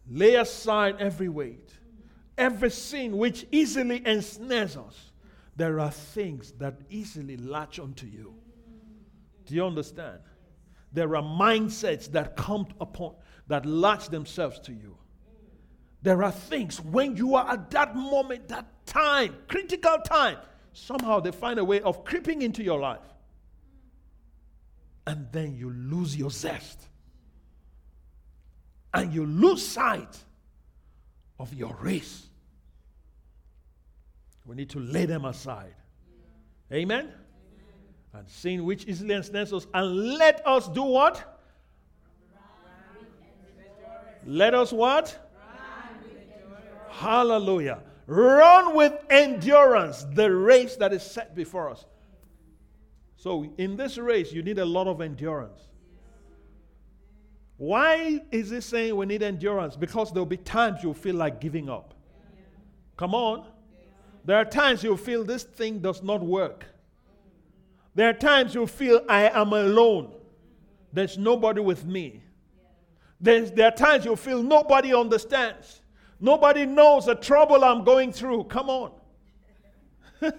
Lay 0.09 0.35
aside 0.35 0.97
every 0.99 1.29
weight, 1.29 1.71
every 2.37 2.69
sin 2.69 3.17
which 3.17 3.45
easily 3.51 4.05
ensnares 4.05 4.75
us. 4.75 5.11
There 5.55 5.79
are 5.79 5.91
things 5.91 6.51
that 6.57 6.75
easily 6.89 7.37
latch 7.37 7.79
onto 7.79 8.05
you. 8.07 8.33
Do 9.45 9.55
you 9.55 9.65
understand? 9.65 10.19
There 10.93 11.15
are 11.15 11.23
mindsets 11.23 12.11
that 12.11 12.37
come 12.37 12.67
upon, 12.79 13.15
that 13.47 13.65
latch 13.65 14.09
themselves 14.09 14.59
to 14.61 14.73
you. 14.73 14.97
There 16.03 16.23
are 16.23 16.31
things 16.31 16.81
when 16.81 17.17
you 17.17 17.35
are 17.35 17.49
at 17.49 17.71
that 17.71 17.95
moment, 17.95 18.49
that 18.49 18.85
time, 18.85 19.35
critical 19.47 19.97
time, 20.05 20.37
somehow 20.73 21.19
they 21.19 21.31
find 21.31 21.59
a 21.59 21.63
way 21.65 21.81
of 21.81 22.03
creeping 22.03 22.41
into 22.41 22.63
your 22.63 22.79
life. 22.79 22.99
And 25.07 25.27
then 25.31 25.55
you 25.55 25.69
lose 25.69 26.15
your 26.15 26.29
zest. 26.29 26.87
And 28.93 29.13
you 29.13 29.25
lose 29.25 29.65
sight 29.65 30.17
of 31.39 31.53
your 31.53 31.75
race. 31.81 32.27
We 34.45 34.55
need 34.55 34.69
to 34.71 34.79
lay 34.79 35.05
them 35.05 35.25
aside. 35.25 35.75
Amen? 36.71 37.11
And 38.13 38.29
sin 38.29 38.63
which 38.63 38.85
easily 38.85 39.15
ensnares 39.15 39.51
us, 39.51 39.67
and 39.73 40.17
let 40.17 40.45
us 40.45 40.67
do 40.67 40.83
what? 40.83 41.41
Let 44.25 44.53
us 44.53 44.71
what? 44.71 45.19
Hallelujah. 46.89 47.79
Run 48.05 48.75
with 48.75 48.93
endurance 49.09 50.05
the 50.13 50.33
race 50.33 50.75
that 50.75 50.93
is 50.93 51.03
set 51.03 51.35
before 51.35 51.69
us. 51.69 51.85
So, 53.15 53.53
in 53.57 53.77
this 53.77 53.97
race, 53.97 54.31
you 54.31 54.43
need 54.43 54.59
a 54.59 54.65
lot 54.65 54.87
of 54.87 55.01
endurance. 55.01 55.59
Why 57.57 58.19
is 58.31 58.49
he 58.49 58.59
saying 58.61 58.95
we 58.95 59.05
need 59.05 59.23
endurance? 59.23 59.75
Because 59.75 60.11
there'll 60.11 60.25
be 60.25 60.37
times 60.37 60.83
you'll 60.83 60.93
feel 60.93 61.15
like 61.15 61.39
giving 61.39 61.69
up. 61.69 61.93
Come 62.97 63.15
on. 63.15 63.47
There 64.25 64.37
are 64.37 64.45
times 64.45 64.83
you'll 64.83 64.97
feel 64.97 65.23
this 65.23 65.43
thing 65.43 65.79
does 65.79 66.03
not 66.03 66.21
work. 66.21 66.65
There 67.95 68.09
are 68.09 68.13
times 68.13 68.55
you 68.55 68.65
feel 68.65 69.01
I 69.07 69.29
am 69.29 69.53
alone. 69.53 70.13
There's 70.91 71.17
nobody 71.17 71.61
with 71.61 71.85
me. 71.85 72.23
There's, 73.19 73.51
there 73.51 73.67
are 73.67 73.75
times 73.75 74.05
you 74.05 74.15
feel 74.15 74.41
nobody 74.41 74.93
understands. 74.93 75.81
Nobody 76.19 76.65
knows 76.65 77.05
the 77.05 77.15
trouble 77.15 77.63
I'm 77.63 77.83
going 77.83 78.11
through. 78.11 78.45
Come 78.45 78.69
on. 78.69 78.91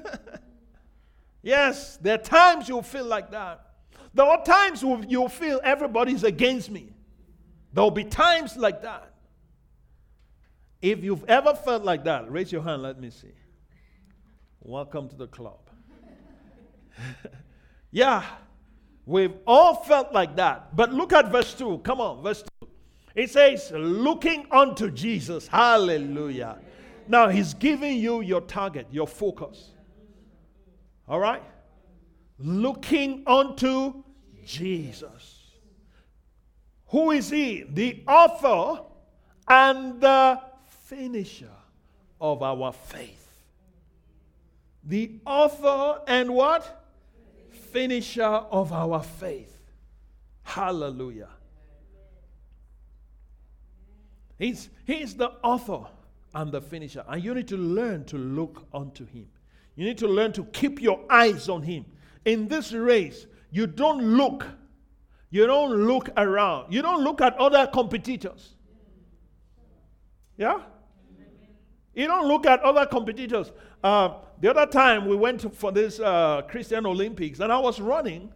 yes, 1.42 1.96
there 1.99 2.14
are 2.14 2.23
times 2.23 2.68
you 2.68 2.82
feel 2.82 3.04
like 3.04 3.30
that. 3.30 3.66
There 4.12 4.26
are 4.26 4.42
times 4.44 4.82
you 4.82 5.20
will 5.20 5.28
feel 5.28 5.61
everybody's 5.64 6.25
against 6.25 6.70
me. 6.70 6.92
There 7.73 7.82
will 7.82 7.90
be 7.90 8.04
times 8.04 8.56
like 8.56 8.82
that. 8.82 9.12
If 10.80 11.02
you've 11.02 11.25
ever 11.25 11.54
felt 11.54 11.82
like 11.82 12.04
that, 12.04 12.30
raise 12.30 12.52
your 12.52 12.62
hand, 12.62 12.82
let 12.82 13.00
me 13.00 13.11
see. 13.11 13.32
welcome 14.61 15.08
to 15.08 15.16
the 15.16 15.26
club. 15.26 15.70
yeah, 17.95 18.25
we've 19.07 19.37
all 19.47 19.77
felt 19.77 20.13
like 20.13 20.35
that. 20.35 20.75
But 20.75 20.93
look 20.93 21.13
at 21.13 21.31
verse 21.31 21.55
2. 21.55 21.79
Come 21.85 22.01
on, 22.01 22.25
verse 22.25 22.43
2. 22.61 22.69
It 23.15 23.31
says, 23.31 23.71
looking 23.73 24.49
unto 24.51 24.91
Jesus. 24.91 25.47
Hallelujah. 25.47 26.59
Now, 27.07 27.29
he's 27.29 27.55
giving 27.55 27.99
you 27.99 28.21
your 28.21 28.41
target, 28.41 28.89
your 28.91 29.07
focus. 29.07 29.71
All 31.07 31.21
right? 31.21 31.45
Looking 32.41 33.23
unto 33.29 34.03
Jesus. 34.45 35.53
Who 36.89 37.13
is 37.13 37.31
he? 37.31 37.63
The 37.63 38.03
author 38.09 38.83
and 39.47 40.01
the 40.01 40.41
finisher 40.67 41.55
of 42.21 42.43
our 42.43 42.73
faith. 42.73 43.39
The 44.83 45.13
author 45.25 46.01
and 46.09 46.35
what? 46.35 46.84
Finisher 47.75 48.23
of 48.23 48.73
our 48.73 49.02
faith. 49.02 49.59
Hallelujah. 50.45 51.28
He's, 54.38 54.69
he's 54.87 55.16
the 55.16 55.33
author 55.43 55.90
and 56.37 56.52
the 56.52 56.61
finisher. 56.61 57.04
And 57.09 57.25
you 57.25 57.35
need 57.35 57.49
to 57.49 57.57
learn 57.57 58.04
to 58.04 58.16
look 58.16 58.69
unto 58.73 59.04
him. 59.04 59.26
You 59.75 59.87
need 59.87 59.99
to 59.99 60.07
learn 60.07 60.33
to 60.35 60.45
keep 60.45 60.81
your 60.81 61.00
eyes 61.11 61.49
on 61.49 61.64
him. 61.64 61.85
In 62.25 62.47
this 62.47 62.73
race, 62.73 63.26
you 63.50 63.66
don't 63.66 64.16
look. 64.16 64.47
You 65.31 65.49
don't 65.49 65.73
look 65.73 66.11
around. 66.16 66.73
You 66.73 66.81
don't 66.81 67.02
look 67.02 67.21
at 67.21 67.37
other 67.38 67.66
competitors. 67.66 68.54
Yeah? 70.37 70.61
You 71.95 72.07
don't 72.07 72.27
look 72.27 72.47
at 72.47 72.61
other 72.63 72.87
competitors. 72.87 73.53
Uh, 73.83 74.15
the 74.41 74.51
other 74.51 74.67
time 74.67 75.07
we 75.07 75.17
went 75.17 75.55
for 75.55 75.71
this 75.71 76.01
uh, 76.01 76.43
Christian 76.49 76.87
Olympics 76.87 77.41
and 77.41 77.53
I 77.53 77.59
was 77.59 77.81
running. 77.81 78.33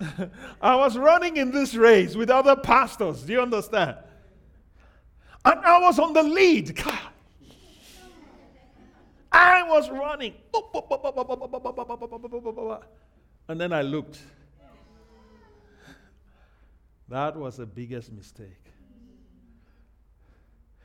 I 0.60 0.76
was 0.76 0.96
running 0.96 1.36
in 1.38 1.50
this 1.50 1.74
race 1.74 2.14
with 2.14 2.30
other 2.30 2.54
pastors. 2.54 3.22
Do 3.22 3.32
you 3.32 3.40
understand? 3.40 3.96
And 5.44 5.60
I 5.60 5.80
was 5.80 5.98
on 5.98 6.12
the 6.12 6.22
lead. 6.22 6.78
I 9.32 9.62
was 9.64 9.90
running. 9.90 10.34
And 13.48 13.60
then 13.60 13.72
I 13.72 13.82
looked. 13.82 14.20
That 17.08 17.36
was 17.36 17.56
the 17.56 17.66
biggest 17.66 18.12
mistake. 18.12 18.67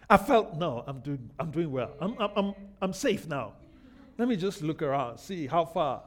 I 0.10 0.18
felt, 0.18 0.56
no, 0.56 0.84
I'm 0.86 1.00
doing, 1.00 1.30
I'm 1.40 1.52
doing 1.52 1.72
well. 1.72 1.92
I'm, 2.00 2.16
I'm, 2.20 2.30
I'm, 2.36 2.54
I'm 2.82 2.94
safe 2.94 3.28
now. 3.28 3.54
Let 4.18 4.28
me 4.28 4.36
just 4.36 4.62
look 4.62 4.82
around, 4.82 5.18
see 5.18 5.48
how 5.48 5.66
far 5.66 6.04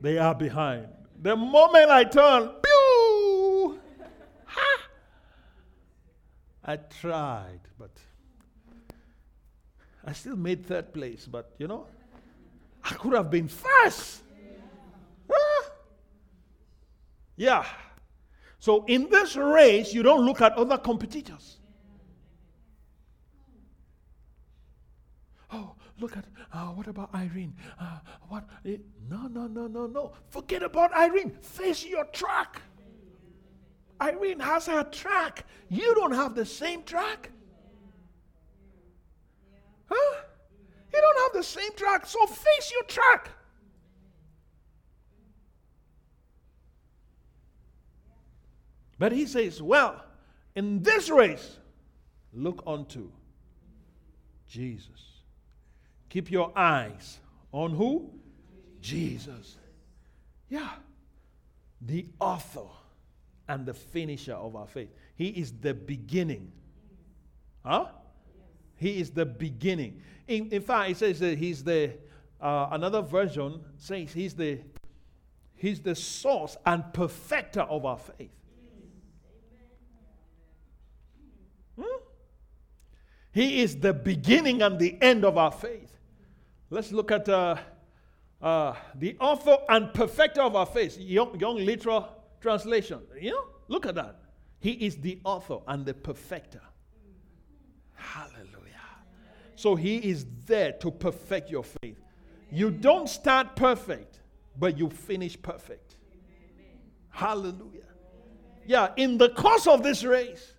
they 0.00 0.18
are 0.18 0.34
behind. 0.34 0.88
The 1.20 1.36
moment 1.36 1.90
I 1.90 2.04
turn, 2.04 2.50
pew! 2.62 3.80
Ha! 4.46 4.78
I 6.64 6.76
tried, 6.76 7.60
but 7.78 7.90
I 10.04 10.12
still 10.12 10.36
made 10.36 10.66
third 10.66 10.92
place. 10.92 11.26
But 11.26 11.54
you 11.58 11.66
know, 11.66 11.86
I 12.82 12.94
could 12.94 13.12
have 13.12 13.30
been 13.30 13.48
first. 13.48 14.22
Huh? 15.30 15.70
Yeah. 17.36 17.64
So 18.58 18.84
in 18.86 19.08
this 19.10 19.36
race, 19.36 19.92
you 19.92 20.02
don't 20.02 20.24
look 20.24 20.40
at 20.40 20.52
other 20.54 20.78
competitors. 20.78 21.58
Oh, 25.52 25.74
look 25.98 26.16
at 26.16 26.24
uh, 26.52 26.66
what 26.68 26.86
about 26.86 27.14
Irene? 27.14 27.54
Uh, 27.80 27.98
what? 28.28 28.44
Eh, 28.64 28.76
no, 29.08 29.26
no, 29.28 29.46
no, 29.46 29.66
no, 29.66 29.86
no. 29.86 30.12
Forget 30.28 30.62
about 30.62 30.92
Irene. 30.92 31.30
Face 31.40 31.84
your 31.84 32.04
track. 32.06 32.62
Irene 34.00 34.40
has 34.40 34.66
her 34.66 34.84
track. 34.84 35.46
You 35.68 35.94
don't 35.94 36.12
have 36.12 36.34
the 36.34 36.44
same 36.44 36.82
track. 36.82 37.30
Huh? 39.86 40.20
You 40.92 41.00
don't 41.00 41.18
have 41.22 41.32
the 41.32 41.42
same 41.42 41.72
track, 41.76 42.06
so 42.06 42.24
face 42.26 42.72
your 42.72 42.84
track. 42.84 43.30
But 48.98 49.12
he 49.12 49.26
says, 49.26 49.60
well, 49.60 50.04
in 50.54 50.82
this 50.82 51.10
race, 51.10 51.58
look 52.32 52.62
unto 52.66 53.10
Jesus. 54.48 55.13
Keep 56.14 56.30
your 56.30 56.52
eyes 56.54 57.18
on 57.50 57.72
who? 57.72 58.08
Jesus. 58.80 59.56
Yeah. 60.48 60.70
The 61.80 62.06
author 62.20 62.68
and 63.48 63.66
the 63.66 63.74
finisher 63.74 64.34
of 64.34 64.54
our 64.54 64.68
faith. 64.68 64.90
He 65.16 65.30
is 65.30 65.50
the 65.60 65.74
beginning. 65.74 66.52
Huh? 67.66 67.86
He 68.76 69.00
is 69.00 69.10
the 69.10 69.26
beginning. 69.26 70.02
In, 70.28 70.50
in 70.50 70.62
fact, 70.62 70.92
it 70.92 70.96
says 70.98 71.18
that 71.18 71.36
he's 71.36 71.64
the, 71.64 71.94
uh, 72.40 72.68
another 72.70 73.02
version 73.02 73.60
says 73.76 74.12
he's 74.12 74.34
the, 74.34 74.60
he's 75.56 75.80
the 75.80 75.96
source 75.96 76.56
and 76.64 76.84
perfecter 76.92 77.62
of 77.62 77.84
our 77.84 77.98
faith. 77.98 78.30
Hmm? 81.76 82.02
He 83.32 83.62
is 83.62 83.80
the 83.80 83.92
beginning 83.92 84.62
and 84.62 84.78
the 84.78 84.96
end 85.02 85.24
of 85.24 85.36
our 85.36 85.50
faith. 85.50 85.90
Let's 86.74 86.90
look 86.90 87.12
at 87.12 87.28
uh, 87.28 87.54
uh, 88.42 88.74
the 88.96 89.16
author 89.20 89.58
and 89.68 89.94
perfecter 89.94 90.42
of 90.42 90.56
our 90.56 90.66
faith. 90.66 90.98
Young, 90.98 91.38
young 91.38 91.64
literal 91.64 92.08
translation. 92.40 93.00
You 93.20 93.30
know, 93.30 93.44
look 93.68 93.86
at 93.86 93.94
that. 93.94 94.18
He 94.58 94.72
is 94.72 94.96
the 94.96 95.20
author 95.22 95.58
and 95.68 95.86
the 95.86 95.94
perfecter. 95.94 96.60
Hallelujah. 97.92 98.88
So 99.54 99.76
he 99.76 99.98
is 99.98 100.26
there 100.46 100.72
to 100.72 100.90
perfect 100.90 101.48
your 101.48 101.62
faith. 101.62 102.00
You 102.50 102.72
don't 102.72 103.08
start 103.08 103.54
perfect, 103.54 104.18
but 104.58 104.76
you 104.76 104.90
finish 104.90 105.40
perfect. 105.40 105.94
Hallelujah. 107.10 107.82
Yeah, 108.66 108.88
in 108.96 109.16
the 109.16 109.28
course 109.28 109.68
of 109.68 109.84
this 109.84 110.02
race, 110.02 110.54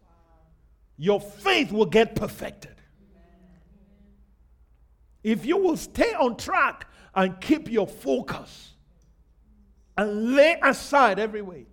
your 0.95 1.19
faith 1.19 1.73
will 1.73 1.87
get 1.87 2.15
perfected. 2.15 2.75
If 5.25 5.43
you 5.43 5.57
will 5.57 5.75
stay 5.75 6.13
on 6.13 6.37
track 6.37 6.85
and 7.15 7.41
keep 7.41 7.71
your 7.71 7.87
focus 7.87 8.73
and 9.97 10.35
lay 10.35 10.55
aside 10.61 11.17
every 11.17 11.41
weight, 11.41 11.67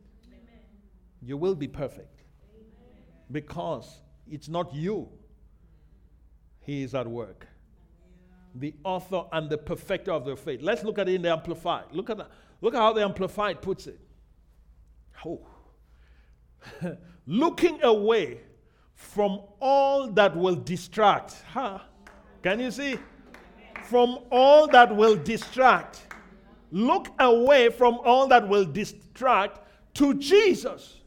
you 1.21 1.37
will 1.37 1.55
be 1.55 1.69
perfect. 1.69 2.23
Because 3.31 4.01
it's 4.27 4.49
not 4.49 4.75
you, 4.75 5.07
He 6.61 6.83
is 6.83 6.95
at 6.95 7.07
work. 7.07 7.47
The 8.55 8.75
author 8.85 9.25
and 9.33 9.51
the 9.51 9.59
perfecter 9.59 10.13
of 10.13 10.25
the 10.25 10.35
faith. 10.35 10.63
Let's 10.63 10.83
look 10.83 10.99
at 10.99 11.11
it 11.11 11.17
in 11.17 11.21
the 11.21 11.33
Amplified. 11.33 11.85
Look 11.93 12.09
at, 12.09 12.17
the, 12.17 12.29
look 12.63 12.73
at 12.75 12.79
how 12.79 12.95
the 12.95 13.03
Amplified 13.03 13.61
puts 13.61 13.87
it. 13.87 14.01
Oh. 15.27 15.47
Looking 17.27 17.83
away 17.83 18.41
from 18.95 19.43
all 19.61 20.09
that 20.13 20.35
will 20.35 20.57
distract. 20.57 21.37
Huh? 21.53 21.81
Can 22.43 22.59
you 22.59 22.71
see? 22.71 22.99
From 23.85 24.19
all 24.31 24.67
that 24.69 24.95
will 24.95 25.17
distract. 25.17 26.07
Look 26.71 27.09
away 27.19 27.69
from 27.69 27.99
all 28.05 28.27
that 28.29 28.49
will 28.49 28.65
distract 28.65 29.61
to 29.95 30.15
Jesus, 30.15 31.01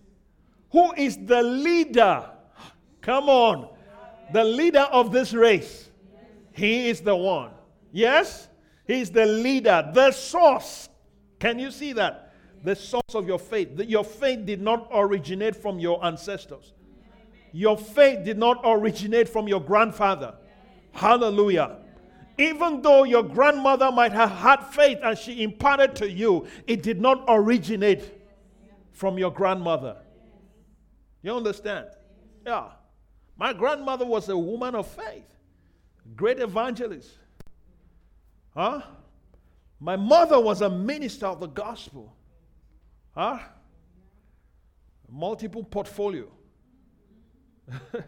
who 0.72 0.94
is 0.94 1.18
the 1.18 1.42
leader. 1.42 2.30
Come 3.02 3.30
on. 3.30 3.70
The 4.34 4.44
leader 4.44 4.88
of 4.92 5.12
this 5.12 5.34
race. 5.34 5.90
He 6.52 6.90
is 6.90 7.02
the 7.02 7.16
one. 7.16 7.52
Yes? 7.92 8.48
He's 8.88 9.10
the 9.10 9.26
leader, 9.26 9.90
the 9.94 10.12
source. 10.12 10.90
Can 11.40 11.60
you 11.60 11.72
see 11.72 11.94
that? 11.94 12.34
The 12.64 12.76
source 12.76 13.14
of 13.14 13.28
your 13.28 13.40
faith. 13.40 13.80
Your 13.88 14.04
faith 14.04 14.46
did 14.46 14.62
not 14.62 14.90
originate 14.94 15.56
from 15.56 15.80
your 15.80 16.04
ancestors. 16.06 16.74
Your 17.52 17.78
faith 17.78 18.26
did 18.26 18.38
not 18.38 18.62
originate 18.64 19.30
from 19.30 19.48
your 19.48 19.62
grandfather. 19.62 20.36
Hallelujah. 20.92 21.78
Even 22.38 22.82
though 22.82 23.04
your 23.04 23.24
grandmother 23.24 23.92
might 23.92 24.12
have 24.12 24.32
had 24.32 24.58
faith 24.68 25.00
and 25.04 25.18
she 25.18 25.44
imparted 25.44 25.96
to 25.96 26.10
you, 26.10 26.48
it 26.68 26.84
did 26.84 27.00
not 27.00 27.24
originate 27.28 28.04
from 28.92 29.18
your 29.18 29.32
grandmother. 29.32 29.98
You 31.22 31.36
understand? 31.36 31.88
Yeah. 32.46 32.70
My 33.38 33.54
grandmother 33.54 34.06
was 34.06 34.30
a 34.30 34.38
woman 34.38 34.76
of 34.76 34.88
faith, 34.88 35.28
great 36.16 36.40
evangelist. 36.40 37.12
Huh? 38.54 38.82
My 39.80 39.96
mother 39.96 40.40
was 40.40 40.62
a 40.62 40.70
minister 40.70 41.26
of 41.26 41.40
the 41.40 41.48
gospel. 41.48 42.16
Huh? 43.14 43.40
Multiple 45.10 45.64
portfolio. 45.64 46.28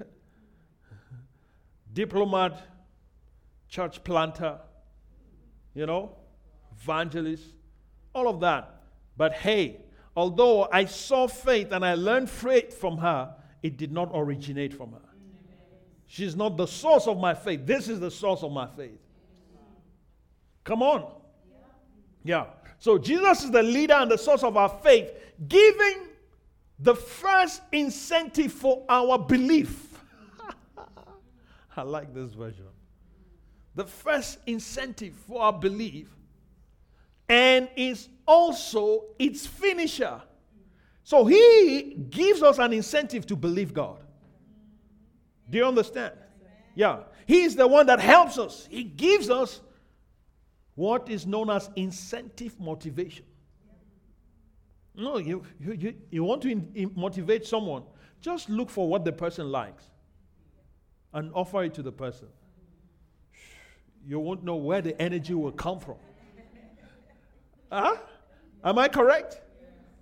Diplomat, 1.94 2.62
church 3.70 4.04
planter, 4.04 4.60
you 5.74 5.86
know, 5.86 6.16
evangelist, 6.82 7.44
all 8.14 8.28
of 8.28 8.40
that. 8.40 8.82
But 9.16 9.34
hey, 9.34 9.82
although 10.16 10.68
I 10.72 10.86
saw 10.86 11.28
faith 11.28 11.72
and 11.72 11.86
I 11.86 11.96
learned 11.96 12.30
faith 12.30 12.80
from 12.80 12.98
her, 12.98 13.34
it 13.62 13.78
did 13.78 13.92
not 13.92 14.12
originate 14.14 14.74
from 14.74 14.94
her. 14.94 15.02
She's 16.08 16.36
not 16.36 16.56
the 16.56 16.66
source 16.66 17.08
of 17.08 17.20
my 17.20 17.34
faith. 17.34 17.66
This 17.66 17.90
is 17.90 18.00
the 18.00 18.12
source 18.12 18.42
of 18.42 18.52
my 18.52 18.68
faith. 18.68 19.00
Come 20.64 20.82
on. 20.82 21.12
Yeah. 22.24 22.46
So 22.80 22.98
Jesus 22.98 23.44
is 23.44 23.52
the 23.52 23.64
leader 23.64 23.94
and 23.94 24.10
the 24.10 24.18
source 24.18 24.44
of 24.44 24.56
our 24.56 24.70
faith, 24.70 25.12
giving 25.48 26.08
the 26.80 26.96
first 26.96 27.62
incentive 27.72 28.54
for 28.54 28.86
our 28.88 29.18
belief. 29.18 30.00
I 31.78 31.82
like 31.82 32.14
this 32.14 32.34
version. 32.34 32.66
The 33.78 33.86
first 33.86 34.40
incentive 34.48 35.14
for 35.28 35.40
our 35.40 35.54
belief 35.54 36.10
and 37.30 37.70
is 37.76 38.10
also 38.28 39.04
its 39.20 39.46
finisher. 39.46 40.20
So 41.04 41.26
he 41.26 41.94
gives 42.10 42.42
us 42.42 42.58
an 42.58 42.74
incentive 42.74 43.28
to 43.28 43.36
believe 43.36 43.76
God. 43.76 44.00
Do 45.48 45.60
you 45.60 45.66
understand? 45.66 46.16
Yeah. 46.74 47.02
He 47.28 47.44
is 47.44 47.56
the 47.56 47.68
one 47.68 47.86
that 47.86 48.00
helps 48.00 48.40
us. 48.40 48.68
He 48.68 48.84
gives 48.84 49.30
us 49.30 49.62
what 50.74 51.08
is 51.08 51.28
known 51.28 51.52
as 51.52 51.70
incentive 51.76 52.60
motivation. 52.60 53.26
No, 54.96 55.20
you, 55.20 55.44
you, 55.60 55.94
you, 56.10 56.24
want 56.24 56.42
to 56.42 56.50
in, 56.50 56.72
in 56.74 56.92
motivate 56.96 57.46
someone, 57.46 57.84
just 58.22 58.50
look 58.50 58.72
for 58.72 58.90
what 58.90 59.06
the 59.06 59.12
person 59.12 59.52
likes 59.52 59.84
and 61.14 61.32
offer 61.36 61.64
it 61.64 61.76
to 61.76 61.84
the 61.84 61.92
person. 61.92 62.28
You 64.08 64.20
won't 64.20 64.44
know 64.44 64.56
where 64.56 64.82
the 64.82 65.00
energy 65.02 65.34
will 65.34 65.52
come 65.52 65.80
from. 65.80 65.98
Huh? 67.70 67.98
Am 68.64 68.80
I 68.80 68.88
correct? 68.88 69.42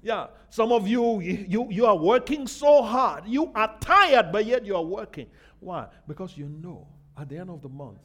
Yeah. 0.03 0.27
Some 0.49 0.71
of 0.71 0.87
you, 0.87 1.19
you, 1.19 1.67
you 1.71 1.85
are 1.87 1.97
working 1.97 2.45
so 2.45 2.83
hard. 2.83 3.23
You 3.25 3.51
are 3.55 3.75
tired, 3.79 4.31
but 4.31 4.45
yet 4.45 4.63
you 4.63 4.75
are 4.75 4.83
working. 4.83 5.27
Why? 5.59 5.87
Because 6.07 6.37
you 6.37 6.47
know 6.47 6.87
at 7.17 7.27
the 7.29 7.37
end 7.39 7.49
of 7.49 7.63
the 7.63 7.69
month, 7.69 7.97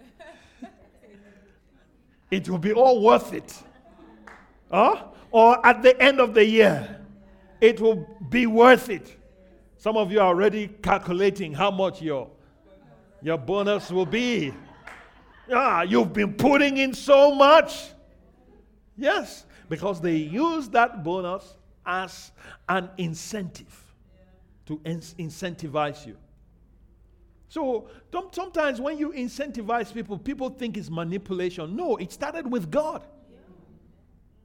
it 2.30 2.48
will 2.48 2.58
be 2.58 2.72
all 2.72 3.02
worth 3.02 3.32
it. 3.32 3.62
Huh? 4.70 5.08
Or 5.32 5.66
at 5.66 5.82
the 5.82 6.00
end 6.00 6.20
of 6.20 6.34
the 6.34 6.46
year, 6.46 7.00
it 7.60 7.80
will 7.80 8.06
be 8.30 8.46
worth 8.46 8.88
it. 8.88 9.16
Some 9.76 9.96
of 9.96 10.12
you 10.12 10.20
are 10.20 10.28
already 10.28 10.68
calculating 10.68 11.52
how 11.52 11.72
much 11.72 12.00
your, 12.00 12.30
your 13.20 13.36
bonus 13.36 13.90
will 13.90 14.06
be. 14.06 14.54
Ah, 15.52 15.82
you've 15.82 16.12
been 16.12 16.34
putting 16.34 16.78
in 16.78 16.94
so 16.94 17.34
much. 17.34 17.90
Yes, 18.96 19.44
because 19.68 20.00
they 20.00 20.16
use 20.16 20.68
that 20.70 21.02
bonus 21.04 21.56
as 21.84 22.32
an 22.68 22.88
incentive 22.96 23.94
to 24.66 24.80
in- 24.84 25.00
incentivize 25.00 26.06
you. 26.06 26.16
So 27.48 27.88
sometimes 28.32 28.80
when 28.80 28.98
you 28.98 29.12
incentivize 29.12 29.92
people, 29.92 30.18
people 30.18 30.50
think 30.50 30.76
it's 30.76 30.90
manipulation. 30.90 31.76
No, 31.76 31.96
it 31.96 32.12
started 32.12 32.50
with 32.50 32.70
God. 32.70 33.04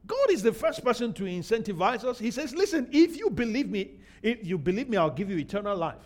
God 0.06 0.30
is 0.30 0.42
the 0.42 0.52
first 0.52 0.84
person 0.84 1.12
to 1.14 1.24
incentivize 1.24 2.04
us. 2.04 2.18
He 2.18 2.30
says, 2.30 2.54
Listen, 2.54 2.88
if 2.92 3.16
you 3.16 3.30
believe 3.30 3.70
me, 3.70 3.92
if 4.22 4.44
you 4.46 4.58
believe 4.58 4.88
me, 4.88 4.96
I'll 4.96 5.10
give 5.10 5.30
you 5.30 5.38
eternal 5.38 5.76
life. 5.76 6.02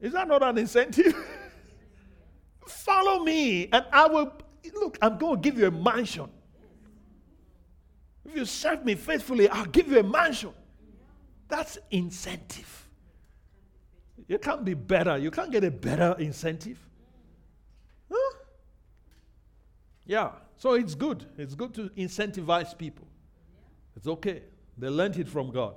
Is 0.00 0.12
that 0.12 0.28
not 0.28 0.42
an 0.42 0.58
incentive? 0.58 1.14
Follow 2.70 3.24
me, 3.24 3.68
and 3.72 3.84
I 3.92 4.06
will 4.06 4.32
look, 4.74 4.98
I'm 5.02 5.18
going 5.18 5.36
to 5.36 5.40
give 5.40 5.58
you 5.58 5.66
a 5.66 5.70
mansion. 5.70 6.28
If 8.24 8.36
you 8.36 8.44
serve 8.44 8.84
me 8.84 8.94
faithfully, 8.94 9.48
I'll 9.48 9.66
give 9.66 9.88
you 9.88 9.98
a 9.98 10.02
mansion. 10.02 10.52
That's 11.48 11.78
incentive. 11.90 12.88
You 14.28 14.38
can't 14.38 14.64
be 14.64 14.74
better. 14.74 15.18
You 15.18 15.30
can't 15.30 15.50
get 15.50 15.64
a 15.64 15.70
better 15.70 16.14
incentive. 16.18 16.78
Huh? 18.10 18.36
Yeah. 20.06 20.30
So 20.56 20.74
it's 20.74 20.94
good. 20.94 21.26
It's 21.36 21.54
good 21.54 21.74
to 21.74 21.88
incentivize 21.96 22.76
people. 22.76 23.08
It's 23.96 24.06
okay. 24.06 24.42
They 24.78 24.88
learned 24.88 25.16
it 25.16 25.28
from 25.28 25.50
God. 25.50 25.74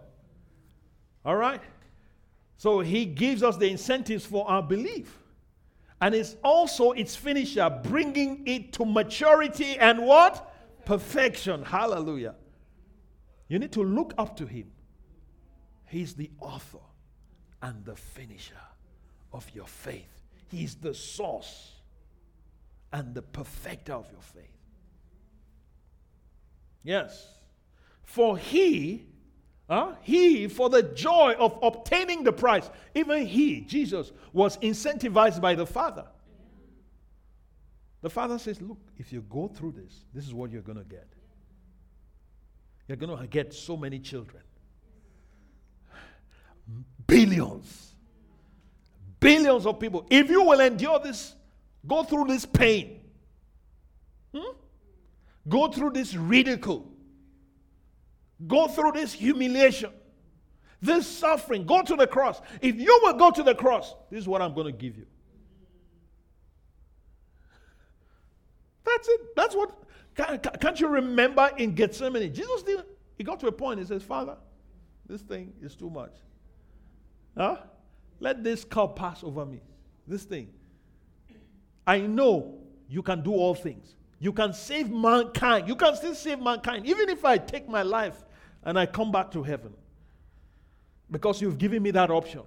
All 1.26 1.36
right? 1.36 1.62
So 2.58 2.82
he 2.82 3.06
gives 3.06 3.42
us 3.42 3.58
the 3.58 3.70
incentives 3.70 4.26
for 4.26 4.48
our 4.48 4.62
belief 4.62 5.23
and 6.04 6.14
it's 6.14 6.36
also 6.44 6.92
its 6.92 7.16
finisher, 7.16 7.70
bringing 7.82 8.46
it 8.46 8.74
to 8.74 8.84
maturity 8.84 9.78
and 9.78 10.06
what? 10.06 10.54
Perfection. 10.84 11.64
Hallelujah. 11.64 12.36
You 13.48 13.58
need 13.58 13.72
to 13.72 13.84
look 13.86 14.14
up 14.18 14.36
to 14.36 14.46
him. 14.46 14.70
He's 15.86 16.14
the 16.14 16.30
author 16.42 16.84
and 17.62 17.86
the 17.86 17.96
finisher 17.96 18.60
of 19.32 19.50
your 19.54 19.66
faith. 19.66 20.26
He's 20.52 20.76
the 20.76 20.94
source 20.94 21.72
and 22.92 23.16
the 23.16 23.22
perfecter 23.22 23.94
of 23.94 24.12
your 24.12 24.22
faith. 24.22 24.58
Yes. 26.84 27.30
For 28.04 28.38
he 28.38 29.06
uh, 29.74 29.96
he, 30.02 30.48
for 30.48 30.70
the 30.70 30.84
joy 30.84 31.34
of 31.40 31.58
obtaining 31.64 32.24
the 32.24 32.32
prize, 32.32 32.70
even 32.94 33.26
he, 33.26 33.62
Jesus, 33.62 34.12
was 34.32 34.58
incentivized 34.58 35.42
by 35.42 35.56
the 35.56 35.66
Father. 35.66 36.06
The 38.04 38.10
Father 38.12 38.38
says, 38.38 38.62
Look, 38.62 38.78
if 39.00 39.12
you 39.12 39.22
go 39.22 39.48
through 39.48 39.72
this, 39.72 40.06
this 40.14 40.28
is 40.28 40.34
what 40.34 40.52
you're 40.52 40.62
going 40.62 40.78
to 40.78 40.84
get. 40.84 41.08
You're 42.88 42.98
going 42.98 43.18
to 43.18 43.26
get 43.26 43.52
so 43.52 43.76
many 43.76 43.98
children. 43.98 44.44
Billions. 47.08 47.96
Billions 49.20 49.66
of 49.66 49.80
people. 49.80 50.06
If 50.08 50.30
you 50.30 50.44
will 50.44 50.60
endure 50.60 51.00
this, 51.00 51.34
go 51.88 52.04
through 52.04 52.26
this 52.26 52.46
pain, 52.46 53.00
hmm? 54.36 54.52
go 55.50 55.70
through 55.70 55.92
this 55.92 56.14
ridicule, 56.14 56.93
Go 58.48 58.68
through 58.68 58.94
this 58.94 59.14
humiliation, 59.14 59.92
this 60.82 61.08
suffering. 61.08 61.66
Go 61.66 61.82
to 61.82 61.96
the 61.96 62.08
cross. 62.08 62.42
If 62.62 62.76
you 62.76 63.00
will 63.04 63.14
go 63.14 63.32
to 63.32 63.44
the 63.44 63.56
cross, 63.56 63.96
this 64.10 64.20
is 64.20 64.28
what 64.28 64.42
I'm 64.42 64.54
going 64.54 64.68
to 64.68 64.72
give 64.72 64.98
you. 64.98 65.06
That's 68.86 69.08
it. 69.08 69.36
That's 69.36 69.56
what. 69.56 69.72
Can't 70.16 70.80
you 70.80 70.88
remember 70.88 71.50
in 71.58 71.74
Gethsemane? 71.74 72.34
Jesus 72.34 72.64
did. 72.64 72.84
He 73.18 73.24
got 73.24 73.40
to 73.40 73.48
a 73.48 73.52
point. 73.52 73.80
He 73.80 73.86
says, 73.86 74.04
"Father, 74.04 74.38
this 75.08 75.22
thing 75.22 75.54
is 75.62 75.76
too 75.76 75.90
much. 75.90 76.14
Huh? 77.38 77.58
Let 78.20 78.44
this 78.44 78.64
cup 78.64 78.96
pass 78.96 79.24
over 79.24 79.46
me. 79.46 79.62
This 80.08 80.24
thing. 80.24 80.50
I 81.88 82.00
know 82.00 82.60
you 82.88 83.02
can 83.02 83.24
do 83.24 83.32
all 83.32 83.56
things. 83.56 83.96
You 84.20 84.32
can 84.32 84.54
save 84.54 84.90
mankind. 84.92 85.68
You 85.68 85.76
can 85.76 85.96
still 85.96 86.16
save 86.16 86.40
mankind, 86.40 86.86
even 86.86 87.10
if 87.10 87.26
I 87.26 87.38
take 87.38 87.68
my 87.68 87.82
life 87.82 88.24
and 88.66 88.78
I 88.78 88.86
come 88.86 89.12
back 89.12 89.32
to 89.32 89.44
heaven. 89.44 89.74
Because 91.12 91.42
you've 91.42 91.58
given 91.58 91.84
me 91.84 91.92
that 91.92 92.10
option. 92.10 92.42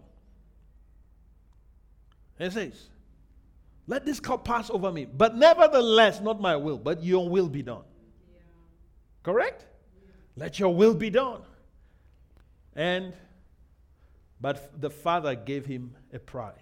It 2.38 2.52
says, 2.52 2.88
Let 3.86 4.04
this 4.04 4.20
cup 4.20 4.44
pass 4.44 4.70
over 4.70 4.90
me, 4.90 5.04
but 5.04 5.36
nevertheless, 5.36 6.20
not 6.20 6.40
my 6.40 6.56
will, 6.56 6.78
but 6.78 7.02
your 7.02 7.28
will 7.28 7.48
be 7.48 7.62
done. 7.62 7.84
Correct? 9.22 9.64
Let 10.36 10.58
your 10.58 10.74
will 10.74 10.94
be 10.94 11.10
done. 11.10 11.42
And, 12.74 13.14
but 14.40 14.80
the 14.80 14.90
Father 14.90 15.34
gave 15.34 15.64
him 15.64 15.94
a 16.12 16.18
prize. 16.18 16.52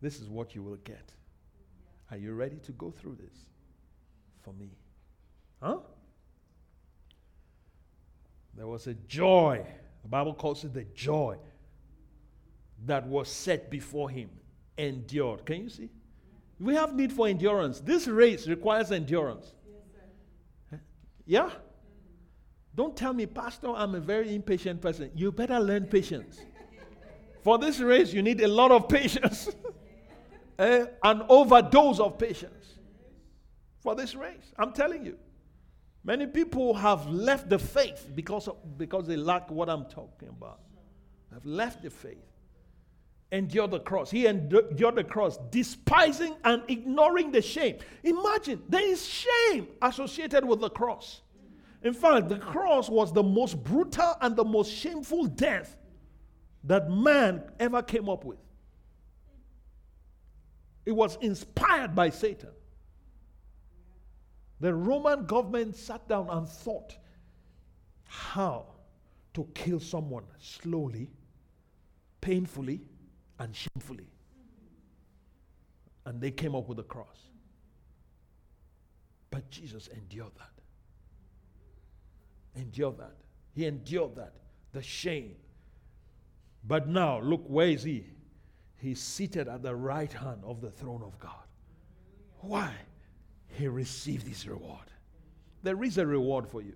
This 0.00 0.20
is 0.20 0.28
what 0.28 0.54
you 0.54 0.62
will 0.62 0.76
get. 0.76 1.12
Are 2.10 2.16
you 2.16 2.32
ready 2.32 2.56
to 2.64 2.72
go 2.72 2.90
through 2.90 3.16
this? 3.16 3.48
for 4.48 4.54
me. 4.54 4.70
Huh? 5.60 5.78
There 8.58 8.66
was 8.66 8.88
a 8.88 8.94
joy. 8.94 9.64
The 10.02 10.08
Bible 10.08 10.34
calls 10.34 10.64
it 10.64 10.74
the 10.74 10.82
joy 10.92 11.36
that 12.86 13.06
was 13.06 13.28
set 13.28 13.70
before 13.70 14.10
him, 14.10 14.30
endured. 14.76 15.46
Can 15.46 15.62
you 15.62 15.68
see? 15.68 15.90
We 16.58 16.74
have 16.74 16.92
need 16.92 17.12
for 17.12 17.28
endurance. 17.28 17.78
This 17.78 18.08
race 18.08 18.48
requires 18.48 18.90
endurance. 18.90 19.54
Yes, 20.74 20.80
yeah? 21.24 21.50
Don't 22.74 22.96
tell 22.96 23.12
me, 23.12 23.26
Pastor, 23.26 23.68
I'm 23.68 23.94
a 23.94 24.00
very 24.00 24.34
impatient 24.34 24.80
person. 24.80 25.12
You 25.14 25.30
better 25.30 25.60
learn 25.60 25.84
patience. 25.84 26.40
for 27.44 27.58
this 27.58 27.78
race, 27.78 28.12
you 28.12 28.22
need 28.22 28.40
a 28.40 28.48
lot 28.48 28.72
of 28.72 28.88
patience, 28.88 29.50
eh? 30.58 30.84
an 31.04 31.22
overdose 31.28 32.00
of 32.00 32.18
patience 32.18 32.74
for 33.78 33.94
this 33.94 34.16
race. 34.16 34.52
I'm 34.58 34.72
telling 34.72 35.06
you. 35.06 35.16
Many 36.08 36.26
people 36.26 36.72
have 36.72 37.06
left 37.06 37.50
the 37.50 37.58
faith 37.58 38.08
because, 38.14 38.48
of, 38.48 38.78
because 38.78 39.06
they 39.06 39.16
lack 39.16 39.50
what 39.50 39.68
I'm 39.68 39.84
talking 39.84 40.30
about. 40.30 40.60
Have 41.34 41.44
left 41.44 41.82
the 41.82 41.90
faith. 41.90 42.24
endured 43.30 43.72
the 43.72 43.80
cross. 43.80 44.10
He 44.10 44.26
endured 44.26 44.94
the 44.94 45.04
cross, 45.04 45.36
despising 45.50 46.34
and 46.44 46.62
ignoring 46.66 47.30
the 47.30 47.42
shame. 47.42 47.76
Imagine, 48.04 48.62
there 48.70 48.90
is 48.90 49.06
shame 49.06 49.68
associated 49.82 50.46
with 50.46 50.60
the 50.60 50.70
cross. 50.70 51.20
In 51.82 51.92
fact, 51.92 52.30
the 52.30 52.38
cross 52.38 52.88
was 52.88 53.12
the 53.12 53.22
most 53.22 53.62
brutal 53.62 54.14
and 54.22 54.34
the 54.34 54.44
most 54.46 54.72
shameful 54.72 55.26
death 55.26 55.76
that 56.64 56.90
man 56.90 57.42
ever 57.60 57.82
came 57.82 58.08
up 58.08 58.24
with. 58.24 58.38
It 60.86 60.92
was 60.92 61.18
inspired 61.20 61.94
by 61.94 62.08
Satan. 62.08 62.48
The 64.60 64.74
Roman 64.74 65.24
government 65.26 65.76
sat 65.76 66.08
down 66.08 66.28
and 66.30 66.48
thought 66.48 66.96
how 68.04 68.66
to 69.34 69.46
kill 69.54 69.78
someone 69.78 70.24
slowly, 70.38 71.10
painfully, 72.20 72.80
and 73.38 73.54
shamefully. 73.54 74.08
And 76.06 76.20
they 76.20 76.30
came 76.30 76.54
up 76.54 76.66
with 76.68 76.78
the 76.78 76.82
cross. 76.84 77.28
But 79.30 79.48
Jesus 79.50 79.88
endured 79.88 80.32
that. 80.38 80.50
Endured 82.60 82.98
that. 82.98 83.14
He 83.54 83.66
endured 83.66 84.16
that. 84.16 84.34
The 84.72 84.82
shame. 84.82 85.36
But 86.64 86.88
now, 86.88 87.20
look, 87.20 87.44
where 87.46 87.68
is 87.68 87.84
he? 87.84 88.06
He's 88.76 89.00
seated 89.00 89.48
at 89.48 89.62
the 89.62 89.74
right 89.74 90.12
hand 90.12 90.42
of 90.44 90.60
the 90.60 90.70
throne 90.70 91.02
of 91.04 91.18
God. 91.18 91.32
Why? 92.40 92.72
He 93.48 93.68
received 93.68 94.26
his 94.26 94.46
reward. 94.46 94.84
There 95.62 95.82
is 95.82 95.98
a 95.98 96.06
reward 96.06 96.48
for 96.48 96.62
you. 96.62 96.74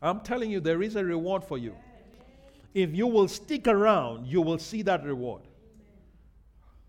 I'm 0.00 0.20
telling 0.20 0.50
you, 0.50 0.60
there 0.60 0.82
is 0.82 0.96
a 0.96 1.04
reward 1.04 1.44
for 1.44 1.56
you. 1.56 1.76
If 2.74 2.94
you 2.94 3.06
will 3.06 3.28
stick 3.28 3.68
around, 3.68 4.26
you 4.26 4.42
will 4.42 4.58
see 4.58 4.82
that 4.82 5.04
reward. 5.04 5.42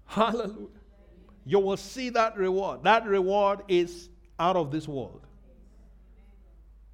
Hallelujah. 0.06 0.68
You 1.46 1.60
will 1.60 1.78
see 1.78 2.10
that 2.10 2.38
reward. 2.38 2.84
That 2.84 3.06
reward 3.06 3.62
is 3.68 4.10
out 4.40 4.56
of 4.56 4.72
this 4.72 4.88
world. 4.88 5.28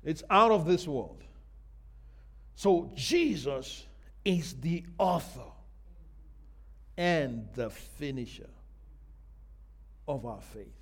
It's 0.03 0.23
out 0.29 0.51
of 0.51 0.65
this 0.65 0.87
world. 0.87 1.23
So 2.55 2.91
Jesus 2.95 3.85
is 4.25 4.53
the 4.55 4.83
author 4.97 5.51
and 6.97 7.47
the 7.53 7.69
finisher 7.69 8.49
of 10.07 10.25
our 10.25 10.41
faith. 10.41 10.78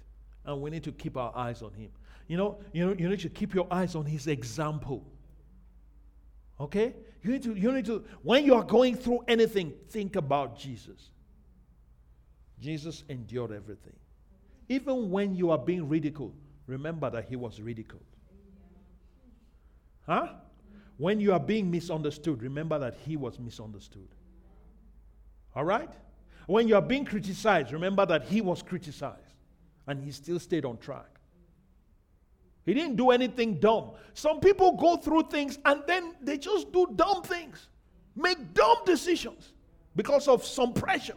And 0.47 0.61
we 0.61 0.69
need 0.69 0.83
to 0.85 0.93
keep 0.93 1.17
our 1.17 1.35
eyes 1.35 1.61
on 1.61 1.73
him. 1.73 1.91
You 2.27 2.37
know, 2.37 2.57
you 2.71 2.85
know, 2.85 2.95
you 2.97 3.09
need 3.09 3.19
to 3.19 3.29
keep 3.29 3.53
your 3.53 3.67
eyes 3.69 3.95
on 3.95 4.05
his 4.05 4.27
example. 4.27 5.05
Okay? 6.59 6.95
You 7.21 7.31
need 7.33 7.43
to, 7.43 7.53
you 7.53 7.71
need 7.71 7.85
to, 7.85 8.05
when 8.23 8.45
you 8.45 8.55
are 8.55 8.63
going 8.63 8.95
through 8.95 9.25
anything, 9.27 9.73
think 9.89 10.15
about 10.15 10.57
Jesus. 10.57 11.11
Jesus 12.59 13.03
endured 13.09 13.51
everything. 13.51 13.93
Even 14.69 15.11
when 15.11 15.35
you 15.35 15.51
are 15.51 15.57
being 15.57 15.87
ridiculed, 15.87 16.33
remember 16.65 17.09
that 17.09 17.25
he 17.25 17.35
was 17.35 17.61
ridiculed. 17.61 18.03
Huh? 20.05 20.29
When 20.97 21.19
you 21.19 21.33
are 21.33 21.39
being 21.39 21.69
misunderstood, 21.69 22.41
remember 22.41 22.79
that 22.79 22.95
he 23.05 23.17
was 23.17 23.37
misunderstood. 23.37 24.07
All 25.55 25.65
right? 25.65 25.89
When 26.47 26.67
you 26.67 26.75
are 26.75 26.81
being 26.81 27.03
criticized, 27.03 27.73
remember 27.73 28.05
that 28.05 28.23
he 28.23 28.39
was 28.39 28.61
criticized 28.61 29.26
and 29.87 30.03
he 30.03 30.11
still 30.11 30.39
stayed 30.39 30.65
on 30.65 30.77
track. 30.77 31.19
He 32.65 32.73
didn't 32.73 32.97
do 32.97 33.11
anything 33.11 33.55
dumb. 33.55 33.91
Some 34.13 34.41
people 34.41 34.73
go 34.73 34.97
through 34.97 35.29
things 35.29 35.57
and 35.65 35.81
then 35.87 36.15
they 36.21 36.37
just 36.37 36.71
do 36.73 36.85
dumb 36.95 37.23
things, 37.23 37.69
make 38.15 38.53
dumb 38.53 38.77
decisions 38.85 39.53
because 39.95 40.27
of 40.27 40.43
some 40.45 40.73
pressure. 40.73 41.15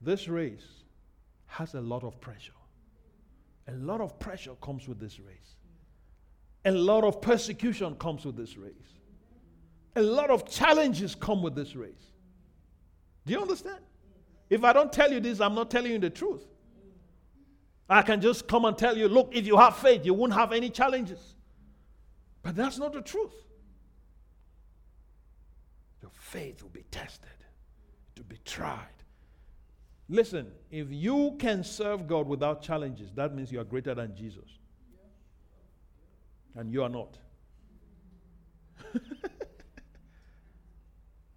This 0.00 0.28
race 0.28 0.66
has 1.46 1.74
a 1.74 1.80
lot 1.80 2.04
of 2.04 2.20
pressure. 2.20 2.52
A 3.68 3.72
lot 3.72 4.00
of 4.00 4.18
pressure 4.18 4.54
comes 4.60 4.86
with 4.86 5.00
this 5.00 5.18
race. 5.18 5.56
A 6.66 6.70
lot 6.70 7.04
of 7.04 7.20
persecution 7.20 7.94
comes 7.96 8.24
with 8.24 8.36
this 8.36 8.56
race. 8.56 8.72
A 9.96 10.02
lot 10.02 10.30
of 10.30 10.48
challenges 10.48 11.14
come 11.14 11.42
with 11.42 11.54
this 11.54 11.74
race. 11.74 12.12
Do 13.26 13.32
you 13.32 13.40
understand? 13.40 13.80
If 14.50 14.64
I 14.64 14.72
don't 14.72 14.92
tell 14.92 15.12
you 15.12 15.20
this, 15.20 15.40
I'm 15.40 15.54
not 15.54 15.70
telling 15.70 15.92
you 15.92 15.98
the 15.98 16.10
truth. 16.10 16.44
I 17.88 18.02
can 18.02 18.20
just 18.20 18.46
come 18.48 18.64
and 18.64 18.76
tell 18.76 18.96
you, 18.96 19.08
look, 19.08 19.30
if 19.32 19.46
you 19.46 19.56
have 19.56 19.76
faith, 19.76 20.04
you 20.04 20.14
won't 20.14 20.32
have 20.32 20.52
any 20.52 20.70
challenges. 20.70 21.34
But 22.42 22.56
that's 22.56 22.78
not 22.78 22.92
the 22.92 23.02
truth. 23.02 23.34
Your 26.02 26.10
faith 26.14 26.62
will 26.62 26.70
be 26.70 26.84
tested, 26.90 27.30
to 28.16 28.22
be 28.22 28.38
tried. 28.44 28.88
Listen, 30.08 30.52
if 30.70 30.88
you 30.90 31.36
can 31.38 31.64
serve 31.64 32.06
God 32.06 32.26
without 32.26 32.62
challenges, 32.62 33.10
that 33.14 33.34
means 33.34 33.50
you 33.50 33.60
are 33.60 33.64
greater 33.64 33.94
than 33.94 34.14
Jesus. 34.14 34.58
And 36.54 36.70
you 36.72 36.82
are 36.82 36.88
not. 36.88 37.18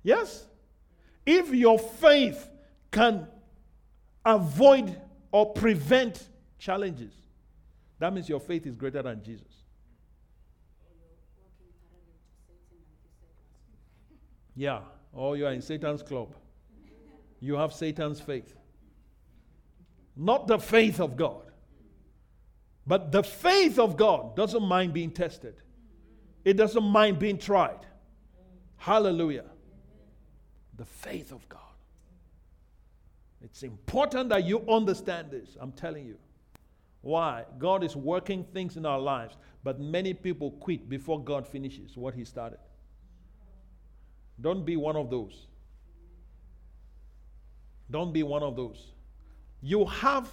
yes? 0.03 0.45
If 1.25 1.53
your 1.53 1.79
faith 1.79 2.49
can 2.91 3.27
avoid 4.25 4.99
or 5.31 5.53
prevent 5.53 6.27
challenges, 6.57 7.13
that 7.99 8.13
means 8.13 8.29
your 8.29 8.39
faith 8.39 8.65
is 8.65 8.75
greater 8.75 9.01
than 9.01 9.23
Jesus. 9.23 9.63
Yeah, 14.55 14.79
or 15.13 15.37
you 15.37 15.45
are 15.45 15.51
in 15.51 15.61
Satan's 15.61 16.01
club. 16.01 16.33
You 17.39 17.55
have 17.55 17.73
Satan's 17.73 18.19
faith. 18.19 18.55
Not 20.15 20.47
the 20.47 20.57
faith 20.57 20.99
of 20.99 21.15
God. 21.15 21.43
But 22.87 23.11
the 23.11 23.21
faith 23.21 23.77
of 23.77 23.97
God 23.97 24.35
doesn't 24.35 24.63
mind 24.63 24.93
being 24.93 25.11
tested, 25.11 25.55
it 26.43 26.53
doesn't 26.53 26.83
mind 26.83 27.19
being 27.19 27.37
tried. 27.37 27.85
Hallelujah. 28.77 29.45
The 30.77 30.85
faith 30.85 31.31
of 31.31 31.47
God. 31.49 31.66
It's 33.41 33.63
important 33.63 34.29
that 34.29 34.45
you 34.45 34.63
understand 34.67 35.31
this. 35.31 35.57
I'm 35.59 35.71
telling 35.71 36.05
you. 36.05 36.17
Why? 37.01 37.45
God 37.57 37.83
is 37.83 37.95
working 37.95 38.43
things 38.43 38.75
in 38.75 38.85
our 38.85 38.99
lives, 38.99 39.37
but 39.63 39.79
many 39.79 40.13
people 40.13 40.51
quit 40.51 40.89
before 40.89 41.23
God 41.23 41.47
finishes 41.47 41.95
what 41.95 42.13
He 42.13 42.25
started. 42.25 42.59
Don't 44.41 44.65
be 44.65 44.75
one 44.75 44.95
of 44.95 45.09
those. 45.09 45.47
Don't 47.89 48.11
be 48.11 48.23
one 48.23 48.43
of 48.43 48.55
those. 48.55 48.91
You 49.61 49.85
have 49.85 50.29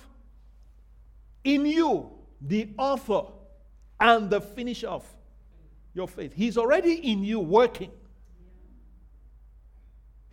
in 1.44 1.66
you 1.66 2.10
the 2.40 2.68
author 2.78 3.22
and 4.00 4.28
the 4.28 4.40
finisher 4.40 4.88
of 4.88 5.06
your 5.94 6.08
faith. 6.08 6.32
He's 6.34 6.58
already 6.58 6.94
in 6.94 7.22
you 7.22 7.38
working. 7.38 7.90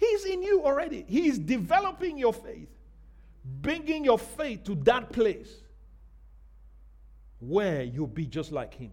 He's 0.01 0.25
in 0.25 0.41
you 0.41 0.63
already. 0.65 1.05
He's 1.07 1.37
developing 1.37 2.17
your 2.17 2.33
faith, 2.33 2.69
bringing 3.45 4.03
your 4.03 4.17
faith 4.17 4.63
to 4.63 4.73
that 4.83 5.11
place 5.11 5.61
where 7.39 7.83
you'll 7.83 8.07
be 8.07 8.25
just 8.25 8.51
like 8.51 8.73
Him. 8.73 8.91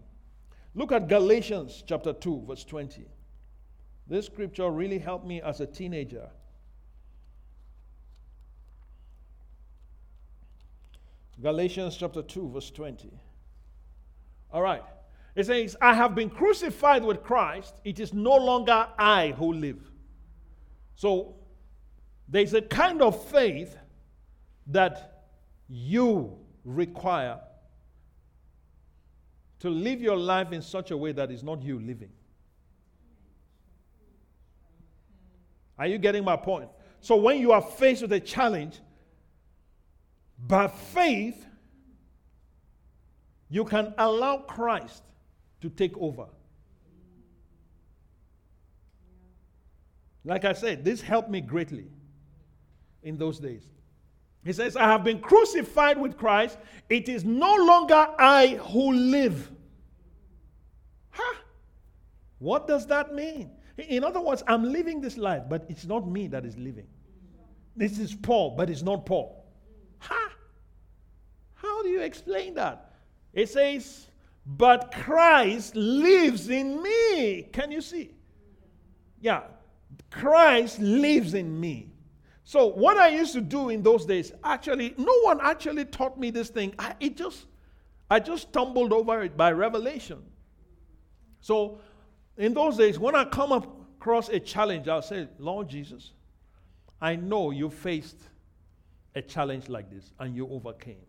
Look 0.75 0.91
at 0.91 1.07
Galatians 1.07 1.83
chapter 1.85 2.13
2, 2.13 2.45
verse 2.47 2.63
20. 2.63 3.07
This 4.05 4.27
scripture 4.27 4.69
really 4.69 4.99
helped 4.99 5.25
me 5.25 5.41
as 5.41 5.61
a 5.61 5.65
teenager. 5.65 6.29
Galatians 11.41 11.97
chapter 11.97 12.21
2, 12.21 12.49
verse 12.49 12.69
20. 12.69 13.09
All 14.51 14.61
right. 14.61 14.83
It 15.35 15.47
says, 15.47 15.75
I 15.81 15.95
have 15.95 16.13
been 16.13 16.29
crucified 16.29 17.03
with 17.03 17.23
Christ. 17.23 17.81
It 17.83 17.99
is 17.99 18.13
no 18.13 18.35
longer 18.35 18.87
I 18.99 19.33
who 19.37 19.53
live. 19.53 19.89
So 20.99 21.35
there's 22.27 22.53
a 22.53 22.61
kind 22.61 23.01
of 23.01 23.23
faith 23.29 23.73
that 24.67 25.27
you 25.69 26.37
require 26.65 27.39
to 29.61 29.69
live 29.69 30.01
your 30.01 30.17
life 30.17 30.51
in 30.51 30.61
such 30.61 30.91
a 30.91 30.97
way 30.97 31.13
that 31.13 31.31
is 31.31 31.41
not 31.41 31.63
you 31.63 31.79
living. 31.79 32.09
Are 35.77 35.87
you 35.87 35.97
getting 35.99 36.25
my 36.25 36.35
point? 36.35 36.69
So 36.99 37.15
when 37.15 37.39
you 37.39 37.53
are 37.53 37.61
faced 37.61 38.01
with 38.01 38.11
a 38.11 38.19
challenge, 38.19 38.81
by 40.37 40.67
faith, 40.67 41.45
you 43.47 43.63
can 43.63 43.93
allow 43.97 44.39
Christ 44.39 45.03
to 45.61 45.69
take 45.69 45.97
over. 45.97 46.25
Like 50.23 50.45
I 50.45 50.53
said, 50.53 50.83
this 50.83 51.01
helped 51.01 51.29
me 51.29 51.41
greatly 51.41 51.87
in 53.03 53.17
those 53.17 53.39
days. 53.39 53.63
He 54.43 54.53
says, 54.53 54.75
I 54.75 54.83
have 54.83 55.03
been 55.03 55.19
crucified 55.19 55.97
with 55.99 56.17
Christ. 56.17 56.57
It 56.89 57.09
is 57.09 57.25
no 57.25 57.55
longer 57.55 58.07
I 58.17 58.59
who 58.71 58.93
live. 58.93 59.51
Huh? 61.09 61.35
What 62.39 62.67
does 62.67 62.87
that 62.87 63.13
mean? 63.13 63.51
In 63.77 64.03
other 64.03 64.19
words, 64.19 64.43
I'm 64.47 64.63
living 64.63 65.01
this 65.01 65.17
life, 65.17 65.43
but 65.49 65.65
it's 65.69 65.85
not 65.85 66.07
me 66.07 66.27
that 66.27 66.45
is 66.45 66.57
living. 66.57 66.87
This 67.75 67.99
is 67.99 68.13
Paul, 68.13 68.55
but 68.57 68.69
it's 68.69 68.81
not 68.81 69.05
Paul. 69.05 69.45
Ha! 69.99 70.31
How 71.55 71.83
do 71.83 71.89
you 71.89 72.01
explain 72.01 72.53
that? 72.55 72.93
It 73.33 73.49
says, 73.49 74.07
but 74.45 74.93
Christ 74.93 75.75
lives 75.75 76.49
in 76.49 76.81
me. 76.81 77.43
Can 77.53 77.71
you 77.71 77.81
see? 77.81 78.11
Yeah, 79.21 79.43
Christ 80.11 80.79
lives 80.79 81.33
in 81.33 81.59
me. 81.59 81.91
So, 82.43 82.67
what 82.67 82.97
I 82.97 83.09
used 83.09 83.33
to 83.33 83.41
do 83.41 83.69
in 83.69 83.83
those 83.83 84.05
days, 84.05 84.31
actually, 84.43 84.95
no 84.97 85.13
one 85.21 85.39
actually 85.41 85.85
taught 85.85 86.19
me 86.19 86.31
this 86.31 86.49
thing. 86.49 86.73
I, 86.79 86.95
it 86.99 87.15
just, 87.15 87.45
I 88.09 88.19
just 88.19 88.49
stumbled 88.49 88.91
over 88.91 89.21
it 89.21 89.37
by 89.37 89.51
revelation. 89.51 90.23
So, 91.41 91.79
in 92.37 92.53
those 92.53 92.77
days, 92.77 92.97
when 92.97 93.15
I 93.15 93.25
come 93.25 93.51
across 93.51 94.29
a 94.29 94.39
challenge, 94.39 94.87
I'll 94.87 95.01
say, 95.01 95.27
Lord 95.37 95.69
Jesus, 95.69 96.13
I 97.01 97.15
know 97.15 97.51
you 97.51 97.69
faced 97.69 98.17
a 99.15 99.21
challenge 99.21 99.69
like 99.69 99.91
this 99.91 100.11
and 100.19 100.35
you 100.35 100.47
overcame. 100.49 101.05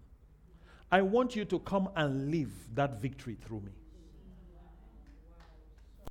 I 0.92 1.02
want 1.02 1.36
you 1.36 1.44
to 1.46 1.58
come 1.60 1.88
and 1.96 2.30
live 2.30 2.50
that 2.74 3.00
victory 3.00 3.36
through 3.46 3.60
me. 3.60 3.72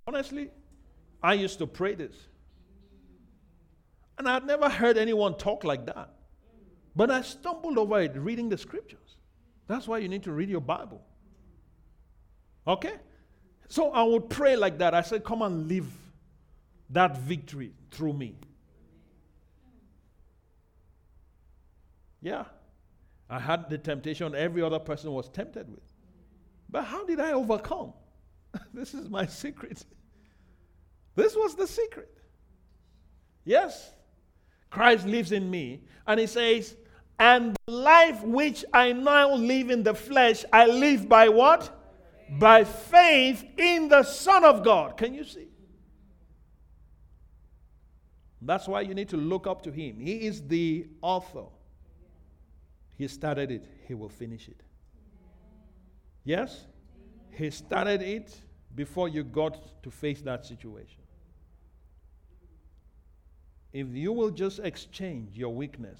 Honestly, 0.07 0.49
I 1.21 1.33
used 1.33 1.59
to 1.59 1.67
pray 1.67 1.95
this. 1.95 2.15
And 4.19 4.27
I'd 4.27 4.45
never 4.45 4.67
heard 4.69 4.97
anyone 4.97 5.35
talk 5.37 5.63
like 5.63 5.85
that. 5.85 6.09
But 6.93 7.09
I 7.09 7.21
stumbled 7.21 7.77
over 7.77 8.01
it 8.01 8.11
reading 8.17 8.49
the 8.49 8.57
scriptures. 8.57 9.15
That's 9.67 9.87
why 9.87 9.99
you 9.99 10.09
need 10.09 10.23
to 10.23 10.33
read 10.33 10.49
your 10.49 10.59
Bible. 10.59 11.01
Okay? 12.67 12.95
So 13.69 13.91
I 13.91 14.03
would 14.03 14.29
pray 14.29 14.57
like 14.57 14.79
that. 14.79 14.93
I 14.93 15.01
said, 15.01 15.23
Come 15.23 15.41
and 15.41 15.69
live 15.69 15.87
that 16.89 17.17
victory 17.17 17.71
through 17.91 18.13
me. 18.13 18.35
Yeah. 22.21 22.43
I 23.29 23.39
had 23.39 23.69
the 23.69 23.77
temptation 23.77 24.35
every 24.35 24.61
other 24.61 24.79
person 24.79 25.13
was 25.13 25.29
tempted 25.29 25.69
with. 25.69 25.93
But 26.67 26.83
how 26.83 27.05
did 27.05 27.21
I 27.21 27.31
overcome? 27.31 27.93
this 28.73 28.93
is 28.93 29.09
my 29.09 29.25
secret. 29.27 29.85
This 31.15 31.35
was 31.35 31.55
the 31.55 31.67
secret. 31.67 32.13
Yes, 33.45 33.93
Christ 34.69 35.05
lives 35.05 35.31
in 35.31 35.49
me. 35.49 35.81
And 36.05 36.19
he 36.19 36.27
says, 36.27 36.75
And 37.19 37.55
the 37.65 37.73
life 37.73 38.21
which 38.23 38.65
I 38.73 38.91
now 38.93 39.33
live 39.35 39.69
in 39.69 39.83
the 39.83 39.93
flesh, 39.93 40.45
I 40.51 40.65
live 40.65 41.07
by 41.07 41.29
what? 41.29 41.75
By 42.39 42.63
faith 42.63 43.43
in 43.57 43.89
the 43.89 44.03
Son 44.03 44.43
of 44.43 44.63
God. 44.63 44.97
Can 44.97 45.13
you 45.13 45.23
see? 45.23 45.47
That's 48.41 48.67
why 48.67 48.81
you 48.81 48.93
need 48.93 49.09
to 49.09 49.17
look 49.17 49.47
up 49.47 49.63
to 49.63 49.71
him. 49.71 49.99
He 49.99 50.25
is 50.27 50.41
the 50.47 50.87
author 51.01 51.45
he 52.99 53.07
started 53.07 53.49
it, 53.49 53.63
He 53.87 53.93
will 53.93 54.09
finish 54.09 54.49
it. 54.49 54.61
Yes? 56.25 56.65
He 57.31 57.49
started 57.49 58.01
it 58.01 58.35
before 58.75 59.07
you 59.07 59.23
got 59.23 59.81
to 59.81 59.89
face 59.89 60.21
that 60.23 60.45
situation. 60.45 60.98
If 63.71 63.87
you 63.89 64.11
will 64.11 64.31
just 64.31 64.59
exchange 64.59 65.37
your 65.37 65.53
weakness 65.53 65.99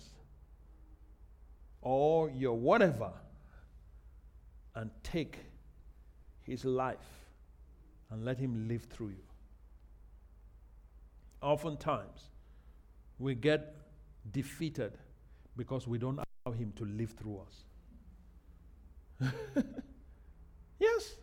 or 1.81 2.29
your 2.31 2.57
whatever 2.57 3.11
and 4.75 4.89
take 5.03 5.37
His 6.41 6.65
life 6.65 6.97
and 8.09 8.25
let 8.25 8.37
Him 8.37 8.67
live 8.67 8.83
through 8.83 9.09
you. 9.09 9.23
Oftentimes, 11.41 12.29
we 13.17 13.35
get 13.35 13.75
defeated 14.31 14.97
because 15.55 15.87
we 15.87 15.97
don't 15.97 16.19
allow 16.45 16.53
him 16.53 16.73
to 16.77 16.85
live 16.85 17.11
through 17.11 17.41
us. 19.21 19.33
yes. 20.79 21.15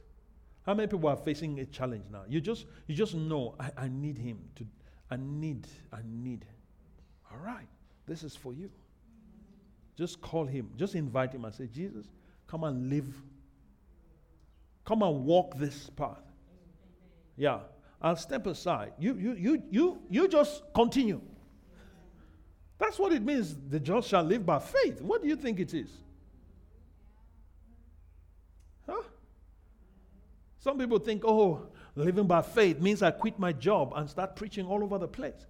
How 0.64 0.74
many 0.74 0.88
people 0.88 1.08
are 1.08 1.16
facing 1.16 1.58
a 1.60 1.64
challenge 1.66 2.04
now? 2.10 2.24
You 2.28 2.40
just 2.40 2.66
you 2.86 2.94
just 2.94 3.14
know 3.14 3.54
I, 3.58 3.70
I 3.84 3.88
need 3.88 4.18
him 4.18 4.38
to 4.56 4.66
I 5.10 5.16
need, 5.16 5.66
I 5.92 5.98
need. 6.04 6.44
All 7.30 7.38
right, 7.38 7.68
this 8.06 8.22
is 8.22 8.34
for 8.34 8.52
you. 8.52 8.70
Just 9.96 10.20
call 10.20 10.46
him, 10.46 10.70
just 10.76 10.94
invite 10.94 11.32
him 11.32 11.44
and 11.44 11.54
say, 11.54 11.66
Jesus, 11.66 12.06
come 12.46 12.64
and 12.64 12.90
live. 12.90 13.14
Come 14.84 15.02
and 15.02 15.24
walk 15.24 15.56
this 15.56 15.90
path. 15.90 16.22
Yeah. 17.36 17.60
I'll 18.00 18.16
step 18.16 18.46
aside. 18.46 18.92
You 18.98 19.14
you 19.14 19.32
you 19.32 19.62
you 19.70 19.98
you 20.10 20.28
just 20.28 20.62
continue. 20.74 21.20
That's 22.78 22.98
what 22.98 23.12
it 23.12 23.22
means 23.22 23.56
the 23.68 23.80
just 23.80 24.08
shall 24.08 24.22
live 24.22 24.44
by 24.44 24.58
faith. 24.58 25.00
What 25.00 25.22
do 25.22 25.28
you 25.28 25.36
think 25.36 25.60
it 25.60 25.72
is? 25.72 25.88
Huh? 28.86 29.02
Some 30.58 30.78
people 30.78 30.98
think, 30.98 31.22
oh, 31.24 31.68
living 31.96 32.26
by 32.26 32.42
faith 32.42 32.78
means 32.78 33.02
I 33.02 33.10
quit 33.10 33.38
my 33.38 33.52
job 33.52 33.92
and 33.96 34.08
start 34.08 34.36
preaching 34.36 34.66
all 34.66 34.84
over 34.84 34.98
the 34.98 35.08
place. 35.08 35.46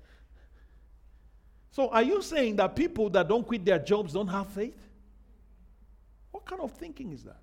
So, 1.71 1.89
are 1.91 2.03
you 2.03 2.23
saying 2.23 2.57
that 2.57 2.75
people 2.75 3.11
that 3.11 3.29
don't 3.29 3.47
quit 3.47 3.65
their 3.65 3.79
jobs 3.79 4.15
don't 4.15 4.29
have 4.29 4.47
faith? 4.49 4.79
What 6.31 6.47
kind 6.47 6.63
of 6.63 6.73
thinking 6.73 7.13
is 7.13 7.25
that? 7.25 7.41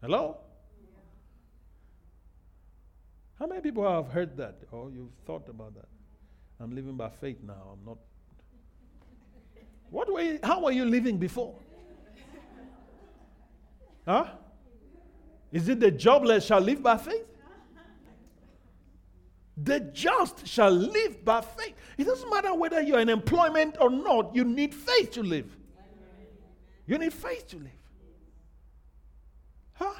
Hello? 0.00 0.38
How 3.38 3.46
many 3.46 3.60
people 3.60 3.88
have 3.88 4.08
heard 4.08 4.36
that 4.38 4.56
or 4.70 4.90
you've 4.90 5.12
thought 5.26 5.48
about 5.48 5.74
that? 5.74 5.88
I'm 6.58 6.74
living 6.74 6.96
by 6.96 7.08
faith 7.08 7.38
now. 7.42 7.72
I'm 7.72 7.84
not. 7.84 7.98
What 9.90 10.12
way? 10.12 10.38
How 10.42 10.62
were 10.64 10.72
you 10.72 10.84
living 10.84 11.16
before? 11.16 11.54
Huh? 14.06 14.26
Is 15.52 15.68
it 15.68 15.80
the 15.80 15.90
jobless 15.90 16.46
shall 16.46 16.60
live 16.60 16.82
by 16.82 16.96
faith? 16.96 17.26
The 19.62 19.80
just 19.80 20.46
shall 20.46 20.70
live 20.70 21.24
by 21.24 21.42
faith. 21.42 21.74
It 21.98 22.04
doesn't 22.04 22.30
matter 22.30 22.54
whether 22.54 22.80
you're 22.80 23.00
in 23.00 23.08
employment 23.08 23.76
or 23.80 23.90
not, 23.90 24.34
you 24.34 24.44
need 24.44 24.74
faith 24.74 25.10
to 25.12 25.22
live. 25.22 25.54
You 26.86 26.96
need 26.98 27.12
faith 27.12 27.48
to 27.48 27.56
live. 27.56 27.66
Huh? 29.74 29.92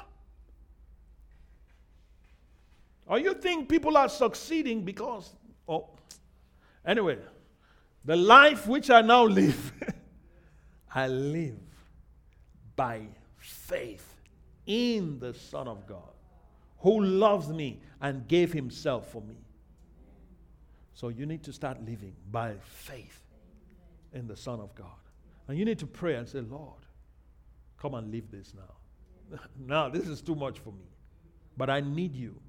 Or 3.05 3.19
you 3.19 3.33
think 3.33 3.69
people 3.69 3.97
are 3.97 4.09
succeeding 4.09 4.83
because, 4.83 5.35
oh, 5.67 5.89
Anyway, 6.85 7.17
the 8.03 8.15
life 8.15 8.67
which 8.67 8.89
I 8.89 9.01
now 9.01 9.23
live, 9.23 9.71
I 10.95 11.07
live 11.07 11.59
by 12.75 13.03
faith 13.37 14.10
in 14.65 15.19
the 15.19 15.33
Son 15.33 15.67
of 15.67 15.87
God 15.87 16.11
who 16.79 17.03
loves 17.03 17.49
me 17.49 17.79
and 18.01 18.27
gave 18.27 18.51
himself 18.51 19.11
for 19.11 19.21
me. 19.21 19.37
So 20.93 21.09
you 21.09 21.25
need 21.25 21.43
to 21.43 21.53
start 21.53 21.79
living 21.85 22.13
by 22.31 22.55
faith 22.63 23.21
in 24.13 24.27
the 24.27 24.35
Son 24.35 24.59
of 24.59 24.73
God. 24.75 24.87
And 25.47 25.57
you 25.57 25.65
need 25.65 25.79
to 25.79 25.87
pray 25.87 26.15
and 26.15 26.27
say, 26.27 26.39
Lord, 26.39 26.85
come 27.77 27.93
and 27.93 28.11
live 28.11 28.29
this 28.31 28.53
now. 28.53 29.37
now, 29.59 29.89
this 29.89 30.07
is 30.07 30.21
too 30.21 30.35
much 30.35 30.59
for 30.59 30.71
me. 30.71 30.85
But 31.55 31.69
I 31.69 31.81
need 31.81 32.15
you 32.15 32.39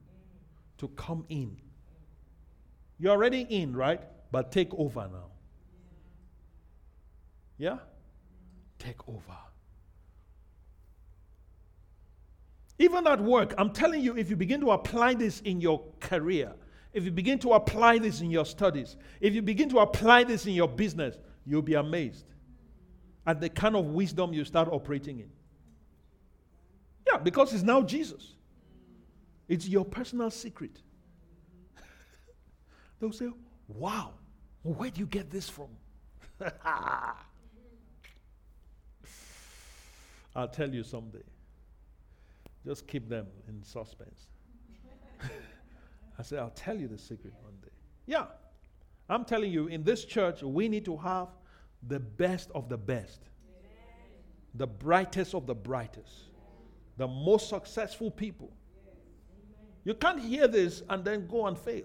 to 0.78 0.88
come 0.88 1.24
in. 1.28 1.56
You're 2.98 3.12
already 3.12 3.42
in, 3.48 3.76
right? 3.76 4.00
But 4.30 4.50
take 4.50 4.72
over 4.74 5.08
now. 5.12 5.30
Yeah? 7.58 7.78
Take 8.78 9.08
over. 9.08 9.36
Even 12.82 13.06
at 13.06 13.20
work, 13.20 13.54
I'm 13.58 13.70
telling 13.70 14.00
you, 14.02 14.16
if 14.16 14.28
you 14.28 14.34
begin 14.34 14.60
to 14.62 14.72
apply 14.72 15.14
this 15.14 15.40
in 15.42 15.60
your 15.60 15.84
career, 16.00 16.52
if 16.92 17.04
you 17.04 17.12
begin 17.12 17.38
to 17.38 17.52
apply 17.52 17.98
this 17.98 18.20
in 18.20 18.28
your 18.28 18.44
studies, 18.44 18.96
if 19.20 19.34
you 19.34 19.40
begin 19.40 19.68
to 19.68 19.78
apply 19.78 20.24
this 20.24 20.46
in 20.46 20.54
your 20.54 20.66
business, 20.66 21.16
you'll 21.46 21.62
be 21.62 21.74
amazed 21.74 22.24
at 23.24 23.40
the 23.40 23.48
kind 23.48 23.76
of 23.76 23.84
wisdom 23.86 24.32
you 24.32 24.44
start 24.44 24.68
operating 24.68 25.20
in. 25.20 25.30
Yeah, 27.06 27.18
because 27.18 27.54
it's 27.54 27.62
now 27.62 27.82
Jesus. 27.82 28.34
It's 29.48 29.68
your 29.68 29.84
personal 29.84 30.32
secret. 30.32 30.82
They'll 32.98 33.12
say, 33.12 33.30
wow, 33.68 34.14
where 34.64 34.90
do 34.90 34.98
you 34.98 35.06
get 35.06 35.30
this 35.30 35.48
from? 35.48 35.68
I'll 40.34 40.48
tell 40.48 40.74
you 40.74 40.82
someday. 40.82 41.22
Just 42.64 42.86
keep 42.86 43.08
them 43.08 43.26
in 43.48 43.62
suspense. 43.62 44.26
I 46.18 46.22
said, 46.22 46.38
I'll 46.38 46.50
tell 46.50 46.76
you 46.76 46.88
the 46.88 46.98
secret 46.98 47.32
one 47.42 47.54
day. 47.62 47.70
Yeah. 48.06 48.26
I'm 49.08 49.24
telling 49.24 49.52
you, 49.52 49.66
in 49.66 49.82
this 49.82 50.04
church, 50.04 50.42
we 50.42 50.68
need 50.68 50.84
to 50.84 50.96
have 50.96 51.28
the 51.88 51.98
best 51.98 52.50
of 52.54 52.68
the 52.68 52.78
best, 52.78 53.22
the 54.54 54.66
brightest 54.66 55.34
of 55.34 55.46
the 55.46 55.54
brightest, 55.54 56.12
the 56.96 57.08
most 57.08 57.48
successful 57.48 58.10
people. 58.10 58.52
You 59.84 59.94
can't 59.94 60.20
hear 60.20 60.46
this 60.46 60.82
and 60.88 61.04
then 61.04 61.26
go 61.26 61.46
and 61.46 61.58
fail. 61.58 61.84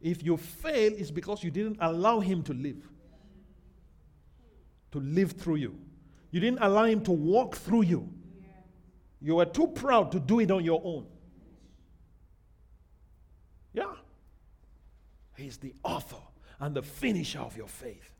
If 0.00 0.24
you 0.24 0.36
fail, 0.36 0.92
it's 0.96 1.10
because 1.10 1.44
you 1.44 1.50
didn't 1.50 1.76
allow 1.80 2.20
Him 2.20 2.42
to 2.44 2.54
live, 2.54 2.88
to 4.92 4.98
live 4.98 5.32
through 5.32 5.56
you. 5.56 5.78
You 6.30 6.40
didn't 6.40 6.60
allow 6.60 6.84
Him 6.84 7.02
to 7.04 7.12
walk 7.12 7.56
through 7.56 7.82
you. 7.82 8.08
You 9.22 9.36
were 9.36 9.44
too 9.44 9.68
proud 9.68 10.10
to 10.12 10.20
do 10.20 10.40
it 10.40 10.50
on 10.50 10.64
your 10.64 10.82
own. 10.84 11.06
Yeah. 13.72 13.92
He's 15.36 15.56
the 15.58 15.74
author 15.84 16.16
and 16.58 16.74
the 16.74 16.82
finisher 16.82 17.38
of 17.38 17.56
your 17.56 17.68
faith. 17.68 18.10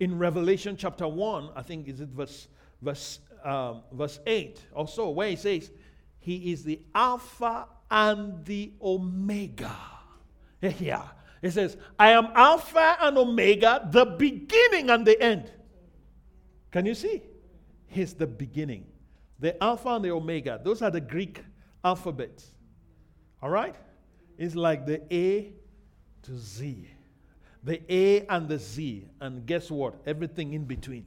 In 0.00 0.18
Revelation 0.18 0.76
chapter 0.76 1.08
1, 1.08 1.50
I 1.56 1.62
think 1.62 1.88
is 1.88 2.00
it 2.00 2.08
verse, 2.08 2.48
verse, 2.82 3.20
um, 3.42 3.82
verse 3.92 4.20
8 4.26 4.60
or 4.72 4.86
so, 4.86 5.10
where 5.10 5.30
he 5.30 5.36
says, 5.36 5.70
He 6.18 6.52
is 6.52 6.62
the 6.62 6.80
Alpha 6.94 7.66
and 7.90 8.44
the 8.44 8.72
Omega. 8.82 9.74
Yeah. 10.78 11.08
It 11.42 11.52
says, 11.52 11.76
I 11.98 12.10
am 12.10 12.28
Alpha 12.34 12.96
and 13.02 13.18
Omega, 13.18 13.86
the 13.90 14.06
beginning 14.06 14.88
and 14.88 15.06
the 15.06 15.20
end. 15.20 15.50
Can 16.70 16.86
you 16.86 16.94
see? 16.94 17.22
He's 17.86 18.14
the 18.14 18.26
beginning. 18.26 18.86
The 19.44 19.62
Alpha 19.62 19.90
and 19.90 20.02
the 20.02 20.10
Omega, 20.10 20.58
those 20.64 20.80
are 20.80 20.90
the 20.90 21.02
Greek 21.02 21.44
alphabets. 21.84 22.52
All 23.42 23.50
right? 23.50 23.76
It's 24.38 24.54
like 24.54 24.86
the 24.86 25.02
A 25.14 25.52
to 26.22 26.38
Z. 26.38 26.88
The 27.62 27.82
A 27.92 28.26
and 28.28 28.48
the 28.48 28.58
Z. 28.58 29.06
And 29.20 29.44
guess 29.44 29.70
what? 29.70 29.96
Everything 30.06 30.54
in 30.54 30.64
between. 30.64 31.04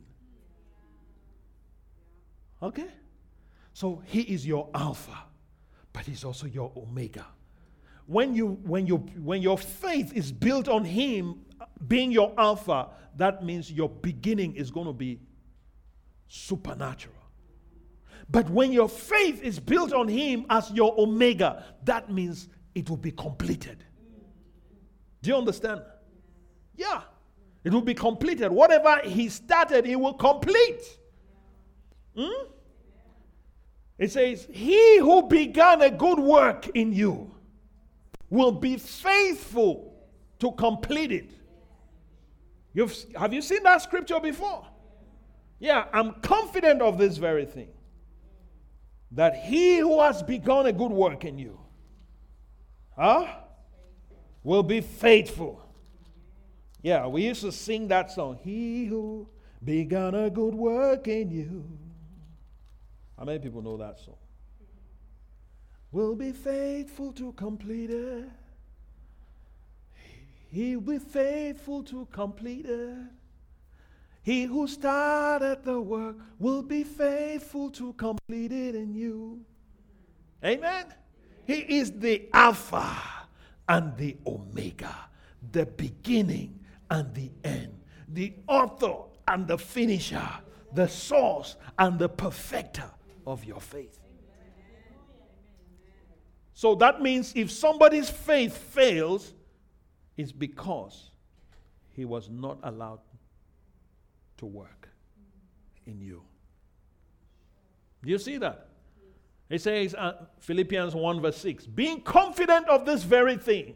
Okay? 2.62 2.86
So 3.74 4.04
he 4.06 4.22
is 4.22 4.46
your 4.46 4.70
Alpha, 4.72 5.18
but 5.92 6.06
he's 6.06 6.24
also 6.24 6.46
your 6.46 6.72
Omega. 6.78 7.26
When, 8.06 8.36
you, 8.36 8.60
when, 8.62 8.86
you, 8.86 8.98
when 9.18 9.42
your 9.42 9.58
faith 9.58 10.14
is 10.14 10.32
built 10.32 10.68
on 10.68 10.86
him 10.86 11.40
being 11.88 12.12
your 12.12 12.36
Alpha, 12.38 12.90
that 13.16 13.44
means 13.44 13.72
your 13.72 13.90
beginning 13.90 14.54
is 14.54 14.70
going 14.70 14.86
to 14.86 14.94
be 14.94 15.22
supernatural. 16.28 17.16
But 18.30 18.50
when 18.50 18.72
your 18.72 18.90
faith 18.90 19.42
is 19.42 19.60
built 19.60 19.94
on 19.94 20.08
Him 20.08 20.46
as 20.50 20.70
your 20.72 20.94
Omega, 21.00 21.64
that 21.84 22.12
means 22.12 22.50
it 22.76 22.90
will 22.90 22.98
be 22.98 23.12
completed. 23.12 23.84
Do 25.22 25.30
you 25.30 25.38
understand? 25.38 25.82
Yeah. 26.76 27.02
It 27.64 27.74
will 27.74 27.82
be 27.82 27.94
completed. 27.94 28.52
Whatever 28.52 29.00
He 29.04 29.30
started, 29.30 29.86
He 29.86 29.96
will 29.96 30.14
complete. 30.14 30.82
Hmm? 32.16 32.48
It 33.98 34.12
says, 34.12 34.48
He 34.52 35.00
who 35.00 35.28
began 35.28 35.82
a 35.82 35.90
good 35.90 36.20
work 36.20 36.68
in 36.76 36.94
you 36.94 37.34
will 38.30 38.52
be 38.52 38.78
faithful 38.78 39.96
to 40.40 40.52
complete 40.52 41.12
it. 41.12 41.32
You've, 42.74 42.96
have 43.16 43.34
you 43.34 43.42
seen 43.42 43.64
that 43.64 43.82
scripture 43.82 44.20
before? 44.20 44.68
Yeah, 45.60 45.86
I'm 45.94 46.14
confident 46.22 46.82
of 46.82 46.98
this 46.98 47.18
very 47.18 47.46
thing 47.46 47.70
that 49.12 49.36
he 49.36 49.78
who 49.78 50.01
has 50.01 50.22
begun 50.22 50.66
a 50.66 50.74
good 50.74 50.91
work 50.91 51.26
in 51.26 51.38
you 51.38 51.58
huh, 52.97 53.28
will 54.43 54.64
be 54.64 54.82
faithful. 54.82 55.62
Yeah, 56.82 57.08
we 57.08 57.24
used 57.24 57.41
to 57.41 57.51
sing 57.51 57.88
that 57.89 58.12
song. 58.12 58.39
He 58.43 58.86
who 58.86 59.28
begun 59.64 60.16
a 60.16 60.30
good 60.30 60.55
work 60.55 61.08
in 61.08 61.32
you. 61.32 61.64
How 63.18 63.26
many 63.26 63.39
people 63.39 63.62
know 63.62 63.78
that 63.78 63.99
song? 63.99 64.18
Will 65.91 66.16
be 66.16 66.32
faithful 66.32 67.14
to 67.14 67.32
complete 67.34 67.89
it. 67.89 68.30
He'll 70.49 70.82
be 70.82 70.99
faithful 70.99 71.84
to 71.84 72.08
complete 72.12 72.66
it. 72.66 72.97
He 74.28 74.44
who 74.44 74.68
started 74.68 75.64
the 75.64 75.80
work 75.80 76.18
will 76.38 76.62
be 76.62 76.84
faithful 76.84 77.70
to 77.70 77.94
complete 77.94 78.52
it 78.52 78.76
in 78.76 78.94
you. 78.94 79.40
Amen. 80.44 80.88
He 81.46 81.60
is 81.80 81.94
the 81.94 82.28
Alpha 82.34 82.94
and 83.70 83.96
the 83.96 84.18
Omega, 84.26 84.94
the 85.54 85.66
beginning 85.66 86.60
and 86.92 87.16
the 87.16 87.32
end, 87.46 87.80
the 88.10 88.34
author 88.50 88.96
and 89.30 89.48
the 89.48 89.58
finisher, 89.58 90.30
the 90.74 90.90
source 90.90 91.56
and 91.80 91.98
the 91.98 92.10
perfecter 92.10 92.92
of 93.26 93.46
your 93.46 93.62
faith. 93.62 93.98
So 96.54 96.76
that 96.76 97.02
means 97.02 97.32
if 97.34 97.50
somebody's 97.50 98.10
faith 98.10 98.58
fails, 98.58 99.34
it's 100.18 100.34
because 100.34 101.12
he 101.94 102.04
was 102.04 102.30
not 102.30 102.58
allowed 102.64 103.00
to 104.38 104.46
work 104.46 104.90
in 105.86 106.02
you. 106.02 106.24
Do 108.04 108.12
you 108.12 108.20
see 108.20 108.38
that? 108.38 108.68
It 109.50 109.62
says, 109.62 109.96
uh, 109.96 110.26
Philippians 110.40 110.94
1, 110.94 111.22
verse 111.22 111.38
6, 111.38 111.68
being 111.68 112.02
confident 112.02 112.68
of 112.68 112.86
this 112.86 113.04
very 113.04 113.38
thing, 113.38 113.76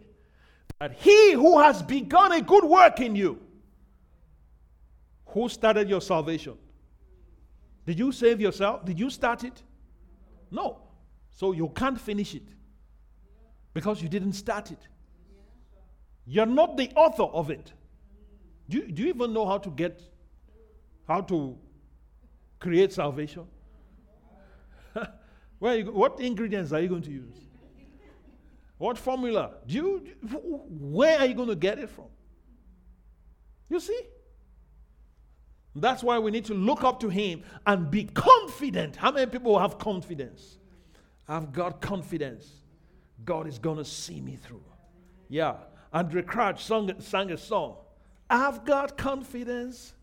that 0.79 0.93
he 0.93 1.33
who 1.33 1.59
has 1.59 1.81
begun 1.81 2.31
a 2.31 2.41
good 2.41 2.63
work 2.63 2.99
in 2.99 3.15
you, 3.15 3.39
who 5.27 5.47
started 5.47 5.89
your 5.89 6.01
salvation? 6.01 6.57
Did 7.85 7.97
you 7.97 8.11
save 8.11 8.41
yourself? 8.41 8.85
Did 8.85 8.99
you 8.99 9.09
start 9.09 9.43
it? 9.43 9.63
No. 10.49 10.81
So 11.29 11.53
you 11.53 11.69
can't 11.69 11.99
finish 11.99 12.35
it 12.35 12.43
because 13.73 14.01
you 14.01 14.09
didn't 14.09 14.33
start 14.33 14.71
it. 14.71 14.87
You're 16.25 16.45
not 16.45 16.77
the 16.77 16.91
author 16.95 17.23
of 17.23 17.49
it. 17.49 17.71
Do 18.69 18.85
do 18.87 19.03
you 19.03 19.09
even 19.09 19.33
know 19.33 19.45
how 19.45 19.57
to 19.57 19.69
get 19.69 20.01
how 21.07 21.21
to 21.21 21.57
create 22.59 22.93
salvation? 22.93 23.45
Where 25.59 25.81
what 25.83 26.19
ingredients 26.19 26.71
are 26.71 26.79
you 26.79 26.87
going 26.87 27.03
to 27.03 27.11
use? 27.11 27.37
What 28.77 28.97
formula? 28.97 29.51
Do 29.67 29.75
you, 29.75 30.07
where 30.67 31.19
are 31.19 31.27
you 31.27 31.35
going 31.35 31.49
to 31.49 31.55
get 31.55 31.77
it 31.77 31.87
from? 31.87 32.05
You 33.69 33.79
see? 33.79 34.01
That's 35.75 36.01
why 36.03 36.17
we 36.17 36.31
need 36.31 36.45
to 36.45 36.55
look 36.55 36.83
up 36.83 36.99
to 37.01 37.09
Him 37.09 37.43
and 37.67 37.91
be 37.91 38.05
confident. 38.05 38.95
How 38.95 39.11
many 39.11 39.27
people 39.27 39.59
have 39.59 39.77
confidence? 39.77 40.57
I've 41.27 41.53
got 41.53 41.79
confidence. 41.79 42.51
God 43.23 43.47
is 43.47 43.59
going 43.59 43.77
to 43.77 43.85
see 43.85 44.19
me 44.19 44.35
through. 44.35 44.63
Yeah. 45.29 45.57
Andraé 45.93 46.25
Crouch 46.25 46.63
sung, 46.65 46.91
sang 47.01 47.31
a 47.31 47.37
song. 47.37 47.75
I've 48.29 48.65
got 48.65 48.97
confidence. 48.97 49.93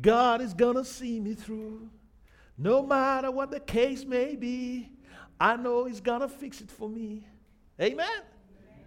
God 0.00 0.40
is 0.40 0.54
going 0.54 0.76
to 0.76 0.84
see 0.84 1.20
me 1.20 1.34
through. 1.34 1.88
No 2.56 2.84
matter 2.84 3.30
what 3.30 3.50
the 3.50 3.60
case 3.60 4.04
may 4.04 4.36
be, 4.36 4.90
I 5.40 5.56
know 5.56 5.84
He's 5.84 6.00
going 6.00 6.20
to 6.20 6.28
fix 6.28 6.60
it 6.60 6.70
for 6.70 6.88
me. 6.88 7.26
Amen? 7.80 8.22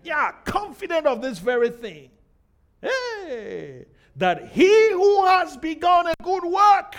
Yeah, 0.04 0.32
confident 0.46 1.06
of 1.06 1.22
this 1.22 1.40
very 1.40 1.70
thing. 1.70 2.10
Hey, 2.82 3.86
that 4.16 4.50
He 4.50 4.92
who 4.92 5.26
has 5.26 5.58
begun 5.58 6.08
a 6.08 6.14
good 6.24 6.44
work, 6.44 6.96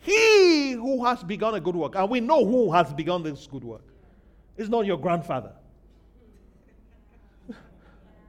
He 0.00 0.72
who 0.72 1.04
has 1.04 1.22
begun 1.22 1.54
a 1.54 1.60
good 1.60 1.76
work, 1.76 1.94
and 1.94 2.10
we 2.10 2.20
know 2.20 2.44
who 2.44 2.72
has 2.72 2.92
begun 2.92 3.22
this 3.22 3.46
good 3.46 3.64
work. 3.64 3.84
It's 4.56 4.68
not 4.68 4.86
your 4.86 4.98
grandfather. 4.98 5.52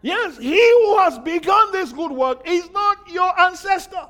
Yes, 0.06 0.38
he 0.38 0.72
who 0.72 1.00
has 1.00 1.18
begun 1.18 1.72
this 1.72 1.92
good 1.92 2.12
work 2.12 2.48
is 2.48 2.70
not 2.70 3.10
your 3.10 3.40
ancestor. 3.40 4.08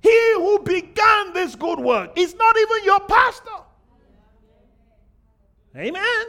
He 0.00 0.32
who 0.36 0.60
began 0.60 1.34
this 1.34 1.54
good 1.54 1.78
work 1.78 2.12
is 2.16 2.34
not 2.34 2.56
even 2.56 2.84
your 2.86 3.00
pastor. 3.00 3.58
Amen. 5.76 6.24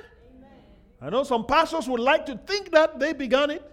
I 1.01 1.09
know 1.11 1.23
some 1.23 1.45
pastors 1.45 1.87
would 1.87 2.01
like 2.01 2.25
to 2.25 2.35
think 2.45 2.71
that 2.71 2.99
they 2.99 3.13
began 3.13 3.49
it. 3.49 3.63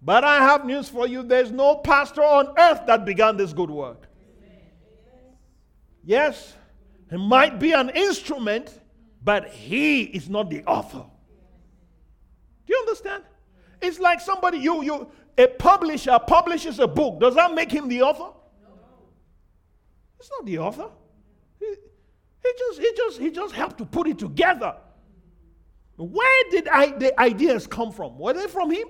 But 0.00 0.22
I 0.22 0.36
have 0.36 0.64
news 0.64 0.88
for 0.88 1.08
you 1.08 1.24
there's 1.24 1.50
no 1.50 1.74
pastor 1.74 2.22
on 2.22 2.54
earth 2.56 2.82
that 2.86 3.04
began 3.04 3.36
this 3.36 3.52
good 3.52 3.70
work. 3.70 4.06
Yes, 6.04 6.54
he 7.10 7.16
might 7.16 7.58
be 7.58 7.72
an 7.72 7.88
instrument, 7.90 8.78
but 9.20 9.48
he 9.48 10.02
is 10.02 10.28
not 10.28 10.48
the 10.48 10.62
author. 10.64 11.06
Do 12.66 12.74
you 12.74 12.80
understand? 12.80 13.24
It's 13.82 13.98
like 13.98 14.20
somebody, 14.20 14.58
you, 14.58 14.82
you, 14.82 15.08
a 15.36 15.46
publisher 15.46 16.18
publishes 16.26 16.78
a 16.78 16.86
book. 16.86 17.20
Does 17.20 17.34
that 17.34 17.54
make 17.54 17.70
him 17.70 17.88
the 17.88 18.02
author? 18.02 18.32
No. 18.62 18.74
It's 20.18 20.30
not 20.30 20.46
the 20.46 20.58
author. 20.58 20.88
He, 21.58 21.66
he 21.66 22.52
just, 22.58 22.80
he 22.80 22.92
just, 22.96 23.20
he 23.20 23.30
just 23.30 23.54
helped 23.54 23.78
to 23.78 23.84
put 23.84 24.08
it 24.08 24.18
together. 24.18 24.76
Where 25.96 26.50
did 26.50 26.68
I, 26.68 26.92
the 26.98 27.18
ideas 27.20 27.66
come 27.66 27.92
from? 27.92 28.18
Were 28.18 28.32
they 28.32 28.46
from 28.46 28.70
him? 28.70 28.88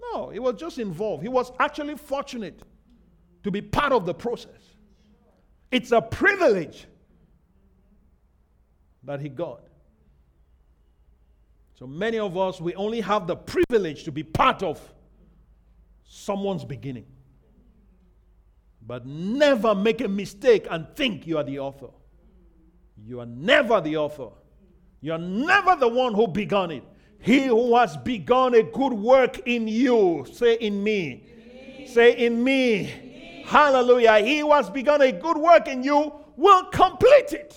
No, 0.00 0.30
he 0.30 0.38
was 0.38 0.54
just 0.54 0.78
involved. 0.78 1.22
He 1.22 1.28
was 1.28 1.52
actually 1.58 1.96
fortunate 1.96 2.62
to 3.42 3.50
be 3.50 3.60
part 3.60 3.92
of 3.92 4.06
the 4.06 4.14
process. 4.14 4.60
It's 5.70 5.92
a 5.92 6.00
privilege 6.00 6.86
that 9.04 9.20
he 9.20 9.28
got. 9.28 9.62
So 11.80 11.86
many 11.86 12.18
of 12.18 12.36
us, 12.36 12.60
we 12.60 12.74
only 12.74 13.00
have 13.00 13.26
the 13.26 13.34
privilege 13.34 14.04
to 14.04 14.12
be 14.12 14.22
part 14.22 14.62
of 14.62 14.78
someone's 16.04 16.62
beginning. 16.62 17.06
But 18.86 19.06
never 19.06 19.74
make 19.74 20.02
a 20.02 20.08
mistake 20.08 20.66
and 20.70 20.86
think 20.94 21.26
you 21.26 21.38
are 21.38 21.42
the 21.42 21.58
author. 21.58 21.88
You 23.02 23.20
are 23.20 23.26
never 23.26 23.80
the 23.80 23.96
author. 23.96 24.28
You 25.00 25.12
are 25.12 25.18
never 25.18 25.74
the 25.74 25.88
one 25.88 26.12
who 26.12 26.28
began 26.28 26.70
it. 26.70 26.84
He 27.18 27.46
who 27.46 27.74
has 27.76 27.96
begun 27.96 28.54
a 28.54 28.62
good 28.62 28.92
work 28.92 29.38
in 29.46 29.66
you, 29.66 30.26
say 30.30 30.56
in 30.56 30.84
me. 30.84 31.24
Say 31.86 32.26
in 32.26 32.44
me. 32.44 32.82
me. 32.82 33.44
Hallelujah. 33.46 34.18
He 34.18 34.40
who 34.40 34.52
has 34.52 34.68
begun 34.68 35.00
a 35.00 35.12
good 35.12 35.38
work 35.38 35.66
in 35.66 35.82
you 35.82 36.12
will 36.36 36.64
complete 36.64 37.32
it. 37.32 37.56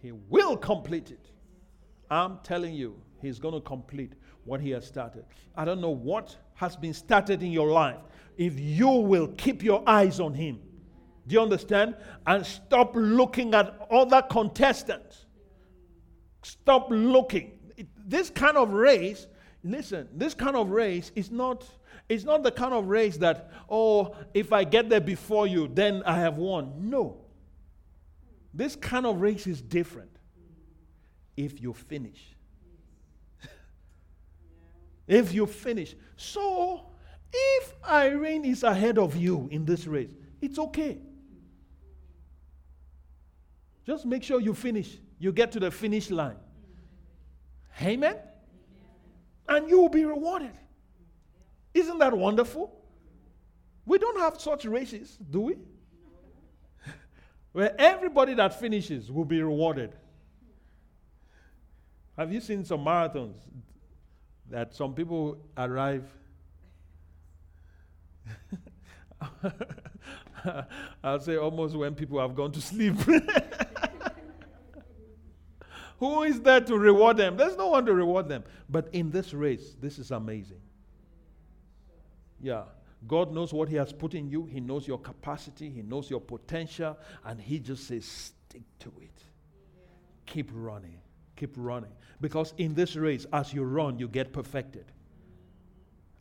He 0.00 0.12
will 0.12 0.56
complete 0.56 1.10
it. 1.10 1.19
I'm 2.10 2.38
telling 2.42 2.74
you, 2.74 3.00
he's 3.20 3.38
going 3.38 3.54
to 3.54 3.60
complete 3.60 4.14
what 4.44 4.60
he 4.60 4.70
has 4.70 4.86
started. 4.86 5.24
I 5.56 5.64
don't 5.64 5.80
know 5.80 5.90
what 5.90 6.36
has 6.54 6.76
been 6.76 6.94
started 6.94 7.42
in 7.42 7.52
your 7.52 7.70
life. 7.70 7.98
If 8.36 8.58
you 8.58 8.88
will 8.88 9.28
keep 9.28 9.62
your 9.62 9.82
eyes 9.86 10.18
on 10.18 10.34
him, 10.34 10.60
do 11.26 11.34
you 11.34 11.40
understand? 11.40 11.96
And 12.26 12.44
stop 12.44 12.92
looking 12.94 13.54
at 13.54 13.86
other 13.90 14.22
contestants. 14.22 15.26
Stop 16.42 16.88
looking. 16.90 17.52
This 18.06 18.30
kind 18.30 18.56
of 18.56 18.70
race, 18.70 19.26
listen, 19.62 20.08
this 20.14 20.34
kind 20.34 20.56
of 20.56 20.70
race 20.70 21.12
is 21.14 21.30
not 21.30 21.68
it's 22.08 22.24
not 22.24 22.42
the 22.42 22.50
kind 22.50 22.74
of 22.74 22.88
race 22.88 23.16
that, 23.18 23.50
oh, 23.70 24.16
if 24.34 24.52
I 24.52 24.64
get 24.64 24.88
there 24.88 25.00
before 25.00 25.46
you, 25.46 25.68
then 25.68 26.02
I 26.04 26.18
have 26.18 26.38
won. 26.38 26.90
No. 26.90 27.18
This 28.52 28.74
kind 28.74 29.06
of 29.06 29.20
race 29.20 29.46
is 29.46 29.62
different 29.62 30.10
if 31.44 31.60
you 31.60 31.72
finish. 31.72 32.36
if 35.06 35.32
you 35.32 35.46
finish. 35.46 35.94
So, 36.16 36.86
if 37.32 37.74
Irene 37.88 38.44
is 38.44 38.62
ahead 38.62 38.98
of 38.98 39.16
you 39.16 39.48
in 39.50 39.64
this 39.64 39.86
race, 39.86 40.12
it's 40.40 40.58
okay. 40.58 40.98
Just 43.86 44.04
make 44.04 44.22
sure 44.22 44.40
you 44.40 44.54
finish. 44.54 44.98
You 45.18 45.32
get 45.32 45.52
to 45.52 45.60
the 45.60 45.70
finish 45.70 46.10
line. 46.10 46.36
Amen? 47.82 48.16
And 49.48 49.68
you 49.68 49.80
will 49.80 49.88
be 49.88 50.04
rewarded. 50.04 50.52
Isn't 51.72 51.98
that 51.98 52.16
wonderful? 52.16 52.76
We 53.86 53.98
don't 53.98 54.18
have 54.18 54.40
such 54.40 54.64
races, 54.66 55.18
do 55.30 55.40
we? 55.40 55.56
Where 57.52 57.74
everybody 57.80 58.34
that 58.34 58.60
finishes 58.60 59.10
will 59.10 59.24
be 59.24 59.42
rewarded. 59.42 59.94
Have 62.20 62.30
you 62.30 62.40
seen 62.42 62.66
some 62.66 62.84
marathons 62.84 63.38
that 64.50 64.74
some 64.74 64.92
people 64.92 65.38
arrive? 65.56 66.04
I'll 71.02 71.20
say 71.20 71.36
almost 71.36 71.74
when 71.74 71.94
people 71.94 72.20
have 72.20 72.34
gone 72.34 72.52
to 72.52 72.60
sleep. 72.60 72.96
Who 75.98 76.24
is 76.24 76.42
there 76.42 76.60
to 76.60 76.76
reward 76.76 77.16
them? 77.16 77.38
There's 77.38 77.56
no 77.56 77.68
one 77.68 77.86
to 77.86 77.94
reward 77.94 78.28
them. 78.28 78.44
But 78.68 78.90
in 78.92 79.10
this 79.10 79.32
race, 79.32 79.74
this 79.80 79.98
is 79.98 80.10
amazing. 80.10 80.60
Yeah. 82.38 82.64
God 83.08 83.32
knows 83.32 83.54
what 83.54 83.70
He 83.70 83.76
has 83.76 83.94
put 83.94 84.12
in 84.12 84.28
you. 84.28 84.44
He 84.44 84.60
knows 84.60 84.86
your 84.86 84.98
capacity. 84.98 85.70
He 85.70 85.80
knows 85.80 86.10
your 86.10 86.20
potential. 86.20 86.98
And 87.24 87.40
He 87.40 87.60
just 87.60 87.86
says, 87.86 88.04
stick 88.04 88.64
to 88.80 88.92
it. 89.00 89.24
Keep 90.26 90.50
running. 90.52 90.98
Keep 91.40 91.54
running. 91.56 91.90
Because 92.20 92.52
in 92.58 92.74
this 92.74 92.96
race, 92.96 93.24
as 93.32 93.54
you 93.54 93.64
run, 93.64 93.98
you 93.98 94.08
get 94.08 94.30
perfected. 94.30 94.84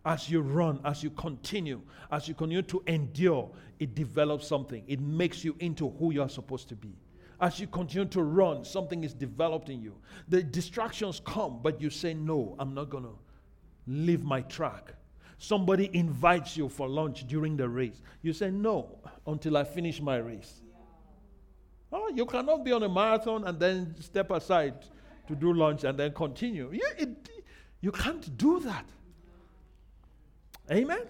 As 0.06 0.30
you 0.30 0.40
run, 0.40 0.80
as 0.86 1.04
you 1.04 1.10
continue, 1.10 1.82
as 2.10 2.30
you 2.30 2.34
continue 2.34 2.62
to 2.62 2.82
endure, 2.88 3.52
it 3.80 3.96
develops 3.96 4.48
something. 4.48 4.82
It 4.88 5.02
makes 5.02 5.44
you 5.44 5.58
into 5.60 5.90
who 5.90 6.14
you 6.14 6.22
are 6.22 6.30
supposed 6.30 6.70
to 6.70 6.76
be. 6.78 6.96
As 7.42 7.60
you 7.60 7.68
continue 7.68 8.08
to 8.08 8.24
run, 8.24 8.64
something 8.64 9.04
is 9.04 9.14
developed 9.14 9.68
in 9.68 9.82
you. 9.82 9.98
The 10.30 10.42
distractions 10.42 11.20
come, 11.26 11.60
but 11.62 11.82
you 11.82 11.90
say, 11.90 12.14
No, 12.14 12.56
I'm 12.58 12.74
not 12.74 12.90
going 12.90 13.04
to 13.04 13.18
leave 13.88 14.24
my 14.24 14.42
track. 14.44 14.94
Somebody 15.38 15.90
invites 15.92 16.56
you 16.56 16.70
for 16.70 16.88
lunch 16.88 17.28
during 17.28 17.58
the 17.58 17.68
race. 17.68 18.02
You 18.22 18.32
say, 18.32 18.52
No, 18.52 19.00
until 19.28 19.58
I 19.58 19.66
finish 19.66 20.00
my 20.00 20.16
race. 20.16 20.62
Oh, 21.92 22.10
you 22.16 22.26
cannot 22.26 22.64
be 22.64 22.72
on 22.72 22.84
a 22.84 22.90
marathon 22.90 23.44
and 23.44 23.60
then 23.60 23.96
step 24.00 24.32
aside 24.32 24.76
to 25.30 25.36
do 25.36 25.54
lunch 25.54 25.86
and 25.86 25.98
then 25.98 26.14
continue. 26.14 26.70
You, 26.72 26.88
it, 26.98 27.30
you 27.80 27.92
can't 27.92 28.38
do 28.38 28.60
that. 28.60 28.86
Amen? 30.72 31.02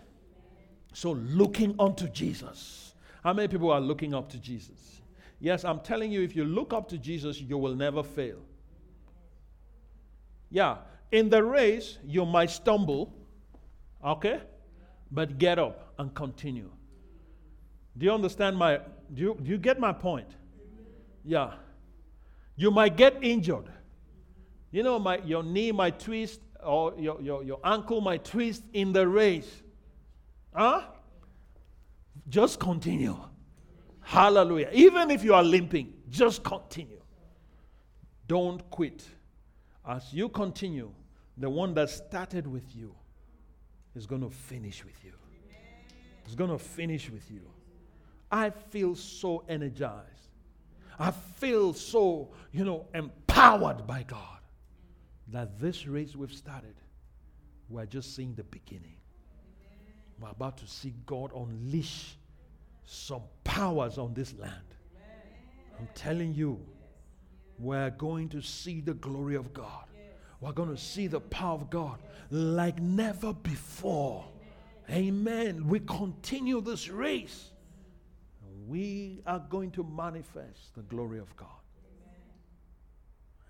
So, 0.93 1.11
looking 1.11 1.75
unto 1.79 2.07
Jesus. 2.07 2.93
How 3.23 3.33
many 3.33 3.47
people 3.47 3.71
are 3.71 3.81
looking 3.81 4.13
up 4.13 4.29
to 4.29 4.37
Jesus? 4.37 5.01
Yes, 5.39 5.65
I'm 5.65 5.79
telling 5.79 6.11
you, 6.11 6.21
if 6.21 6.35
you 6.35 6.45
look 6.45 6.73
up 6.73 6.87
to 6.89 6.97
Jesus, 6.97 7.41
you 7.41 7.57
will 7.57 7.75
never 7.75 8.03
fail. 8.03 8.39
Yeah, 10.49 10.77
in 11.11 11.29
the 11.29 11.43
race, 11.43 11.97
you 12.03 12.25
might 12.25 12.51
stumble, 12.51 13.13
Okay? 14.03 14.39
But 15.11 15.37
get 15.37 15.59
up 15.59 15.93
and 15.97 16.13
continue. 16.13 16.69
Do 17.97 18.05
you 18.05 18.13
understand 18.13 18.57
my 18.57 18.79
do 19.13 19.21
you, 19.21 19.37
do 19.41 19.49
you 19.49 19.57
get 19.57 19.79
my 19.79 19.91
point? 19.91 20.29
Yeah. 21.25 21.53
You 22.55 22.71
might 22.71 22.95
get 22.95 23.23
injured. 23.23 23.65
You 24.71 24.83
know, 24.83 24.99
my 24.99 25.17
your 25.25 25.43
knee 25.43 25.71
might 25.71 25.99
twist 25.99 26.41
or 26.63 26.93
your, 26.97 27.21
your, 27.21 27.43
your 27.43 27.59
ankle 27.63 28.01
might 28.01 28.25
twist 28.25 28.63
in 28.73 28.93
the 28.93 29.07
race. 29.07 29.63
Huh? 30.53 30.83
Just 32.27 32.59
continue. 32.59 33.17
Hallelujah. 34.01 34.69
Even 34.73 35.09
if 35.11 35.23
you 35.23 35.33
are 35.33 35.43
limping, 35.43 35.93
just 36.09 36.43
continue. 36.43 37.01
Don't 38.27 38.67
quit. 38.69 39.03
As 39.87 40.13
you 40.13 40.29
continue, 40.29 40.91
the 41.37 41.49
one 41.49 41.73
that 41.75 41.89
started 41.89 42.45
with 42.45 42.75
you 42.75 42.93
is 43.95 44.05
going 44.05 44.21
to 44.21 44.29
finish 44.29 44.83
with 44.83 45.03
you. 45.03 45.13
It's 46.25 46.35
going 46.35 46.51
to 46.51 46.59
finish 46.59 47.09
with 47.09 47.29
you. 47.31 47.41
I 48.31 48.51
feel 48.51 48.95
so 48.95 49.43
energized. 49.49 50.05
I 50.99 51.11
feel 51.11 51.73
so, 51.73 52.29
you 52.51 52.65
know, 52.65 52.85
empowered 52.93 53.87
by 53.87 54.03
God 54.03 54.38
that 55.31 55.59
this 55.59 55.87
race 55.87 56.15
we've 56.15 56.33
started, 56.33 56.75
we're 57.69 57.85
just 57.85 58.15
seeing 58.15 58.35
the 58.35 58.43
beginning. 58.43 58.95
We're 60.19 60.29
about 60.29 60.57
to 60.57 60.67
see 60.67 60.93
God 61.05 61.31
unleash 61.35 62.17
some 62.85 63.21
powers 63.43 63.97
on 63.97 64.13
this 64.13 64.33
land. 64.37 64.53
I'm 65.79 65.87
telling 65.95 66.33
you, 66.33 66.59
we're 67.57 67.91
going 67.91 68.29
to 68.29 68.41
see 68.41 68.81
the 68.81 68.93
glory 68.95 69.35
of 69.35 69.53
God 69.53 69.85
we're 70.41 70.53
going 70.53 70.73
to 70.73 70.81
see 70.81 71.07
the 71.07 71.19
power 71.19 71.55
of 71.55 71.69
God 71.69 71.99
like 72.31 72.79
never 72.79 73.33
before. 73.33 74.25
Amen. 74.89 75.67
We 75.67 75.81
continue 75.81 76.61
this 76.61 76.89
race. 76.89 77.51
We 78.67 79.21
are 79.25 79.39
going 79.49 79.71
to 79.71 79.83
manifest 79.83 80.75
the 80.75 80.83
glory 80.83 81.19
of 81.19 81.35
God. 81.35 81.47
Amen. 81.85 82.21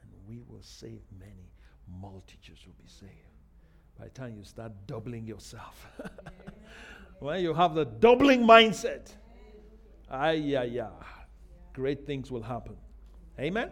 And 0.02 0.12
we 0.28 0.42
will 0.48 0.62
save 0.62 1.02
many. 1.20 1.52
Multitudes 2.02 2.66
will 2.66 2.76
be 2.82 2.88
saved. 2.88 3.12
By 3.98 4.06
the 4.06 4.12
time 4.12 4.36
you 4.38 4.44
start 4.44 4.72
doubling 4.88 5.26
yourself, 5.26 5.88
when 7.20 7.42
you 7.42 7.54
have 7.54 7.76
the 7.76 7.86
doubling 7.86 8.44
mindset, 8.44 9.12
ah, 10.10 10.30
yeah, 10.30 10.64
yeah, 10.64 10.90
great 11.74 12.06
things 12.06 12.32
will 12.32 12.44
happen. 12.44 12.76
Amen. 13.40 13.72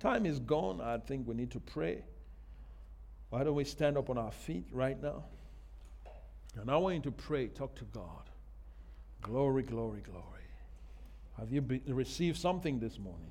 Time 0.00 0.26
is 0.26 0.38
gone. 0.38 0.80
I 0.80 0.98
think 0.98 1.26
we 1.26 1.34
need 1.34 1.50
to 1.52 1.60
pray. 1.60 2.04
Why 3.30 3.44
don't 3.44 3.54
we 3.54 3.64
stand 3.64 3.98
up 3.98 4.10
on 4.10 4.18
our 4.18 4.30
feet 4.30 4.66
right 4.72 5.00
now? 5.02 5.24
And 6.56 6.70
I 6.70 6.76
want 6.76 6.96
you 6.96 7.02
to 7.02 7.10
pray, 7.10 7.48
talk 7.48 7.74
to 7.76 7.84
God. 7.84 8.30
Glory, 9.22 9.62
glory, 9.62 10.00
glory. 10.00 10.24
Have 11.38 11.52
you 11.52 11.60
be- 11.60 11.82
received 11.86 12.36
something 12.36 12.80
this 12.80 12.98
morning? 12.98 13.30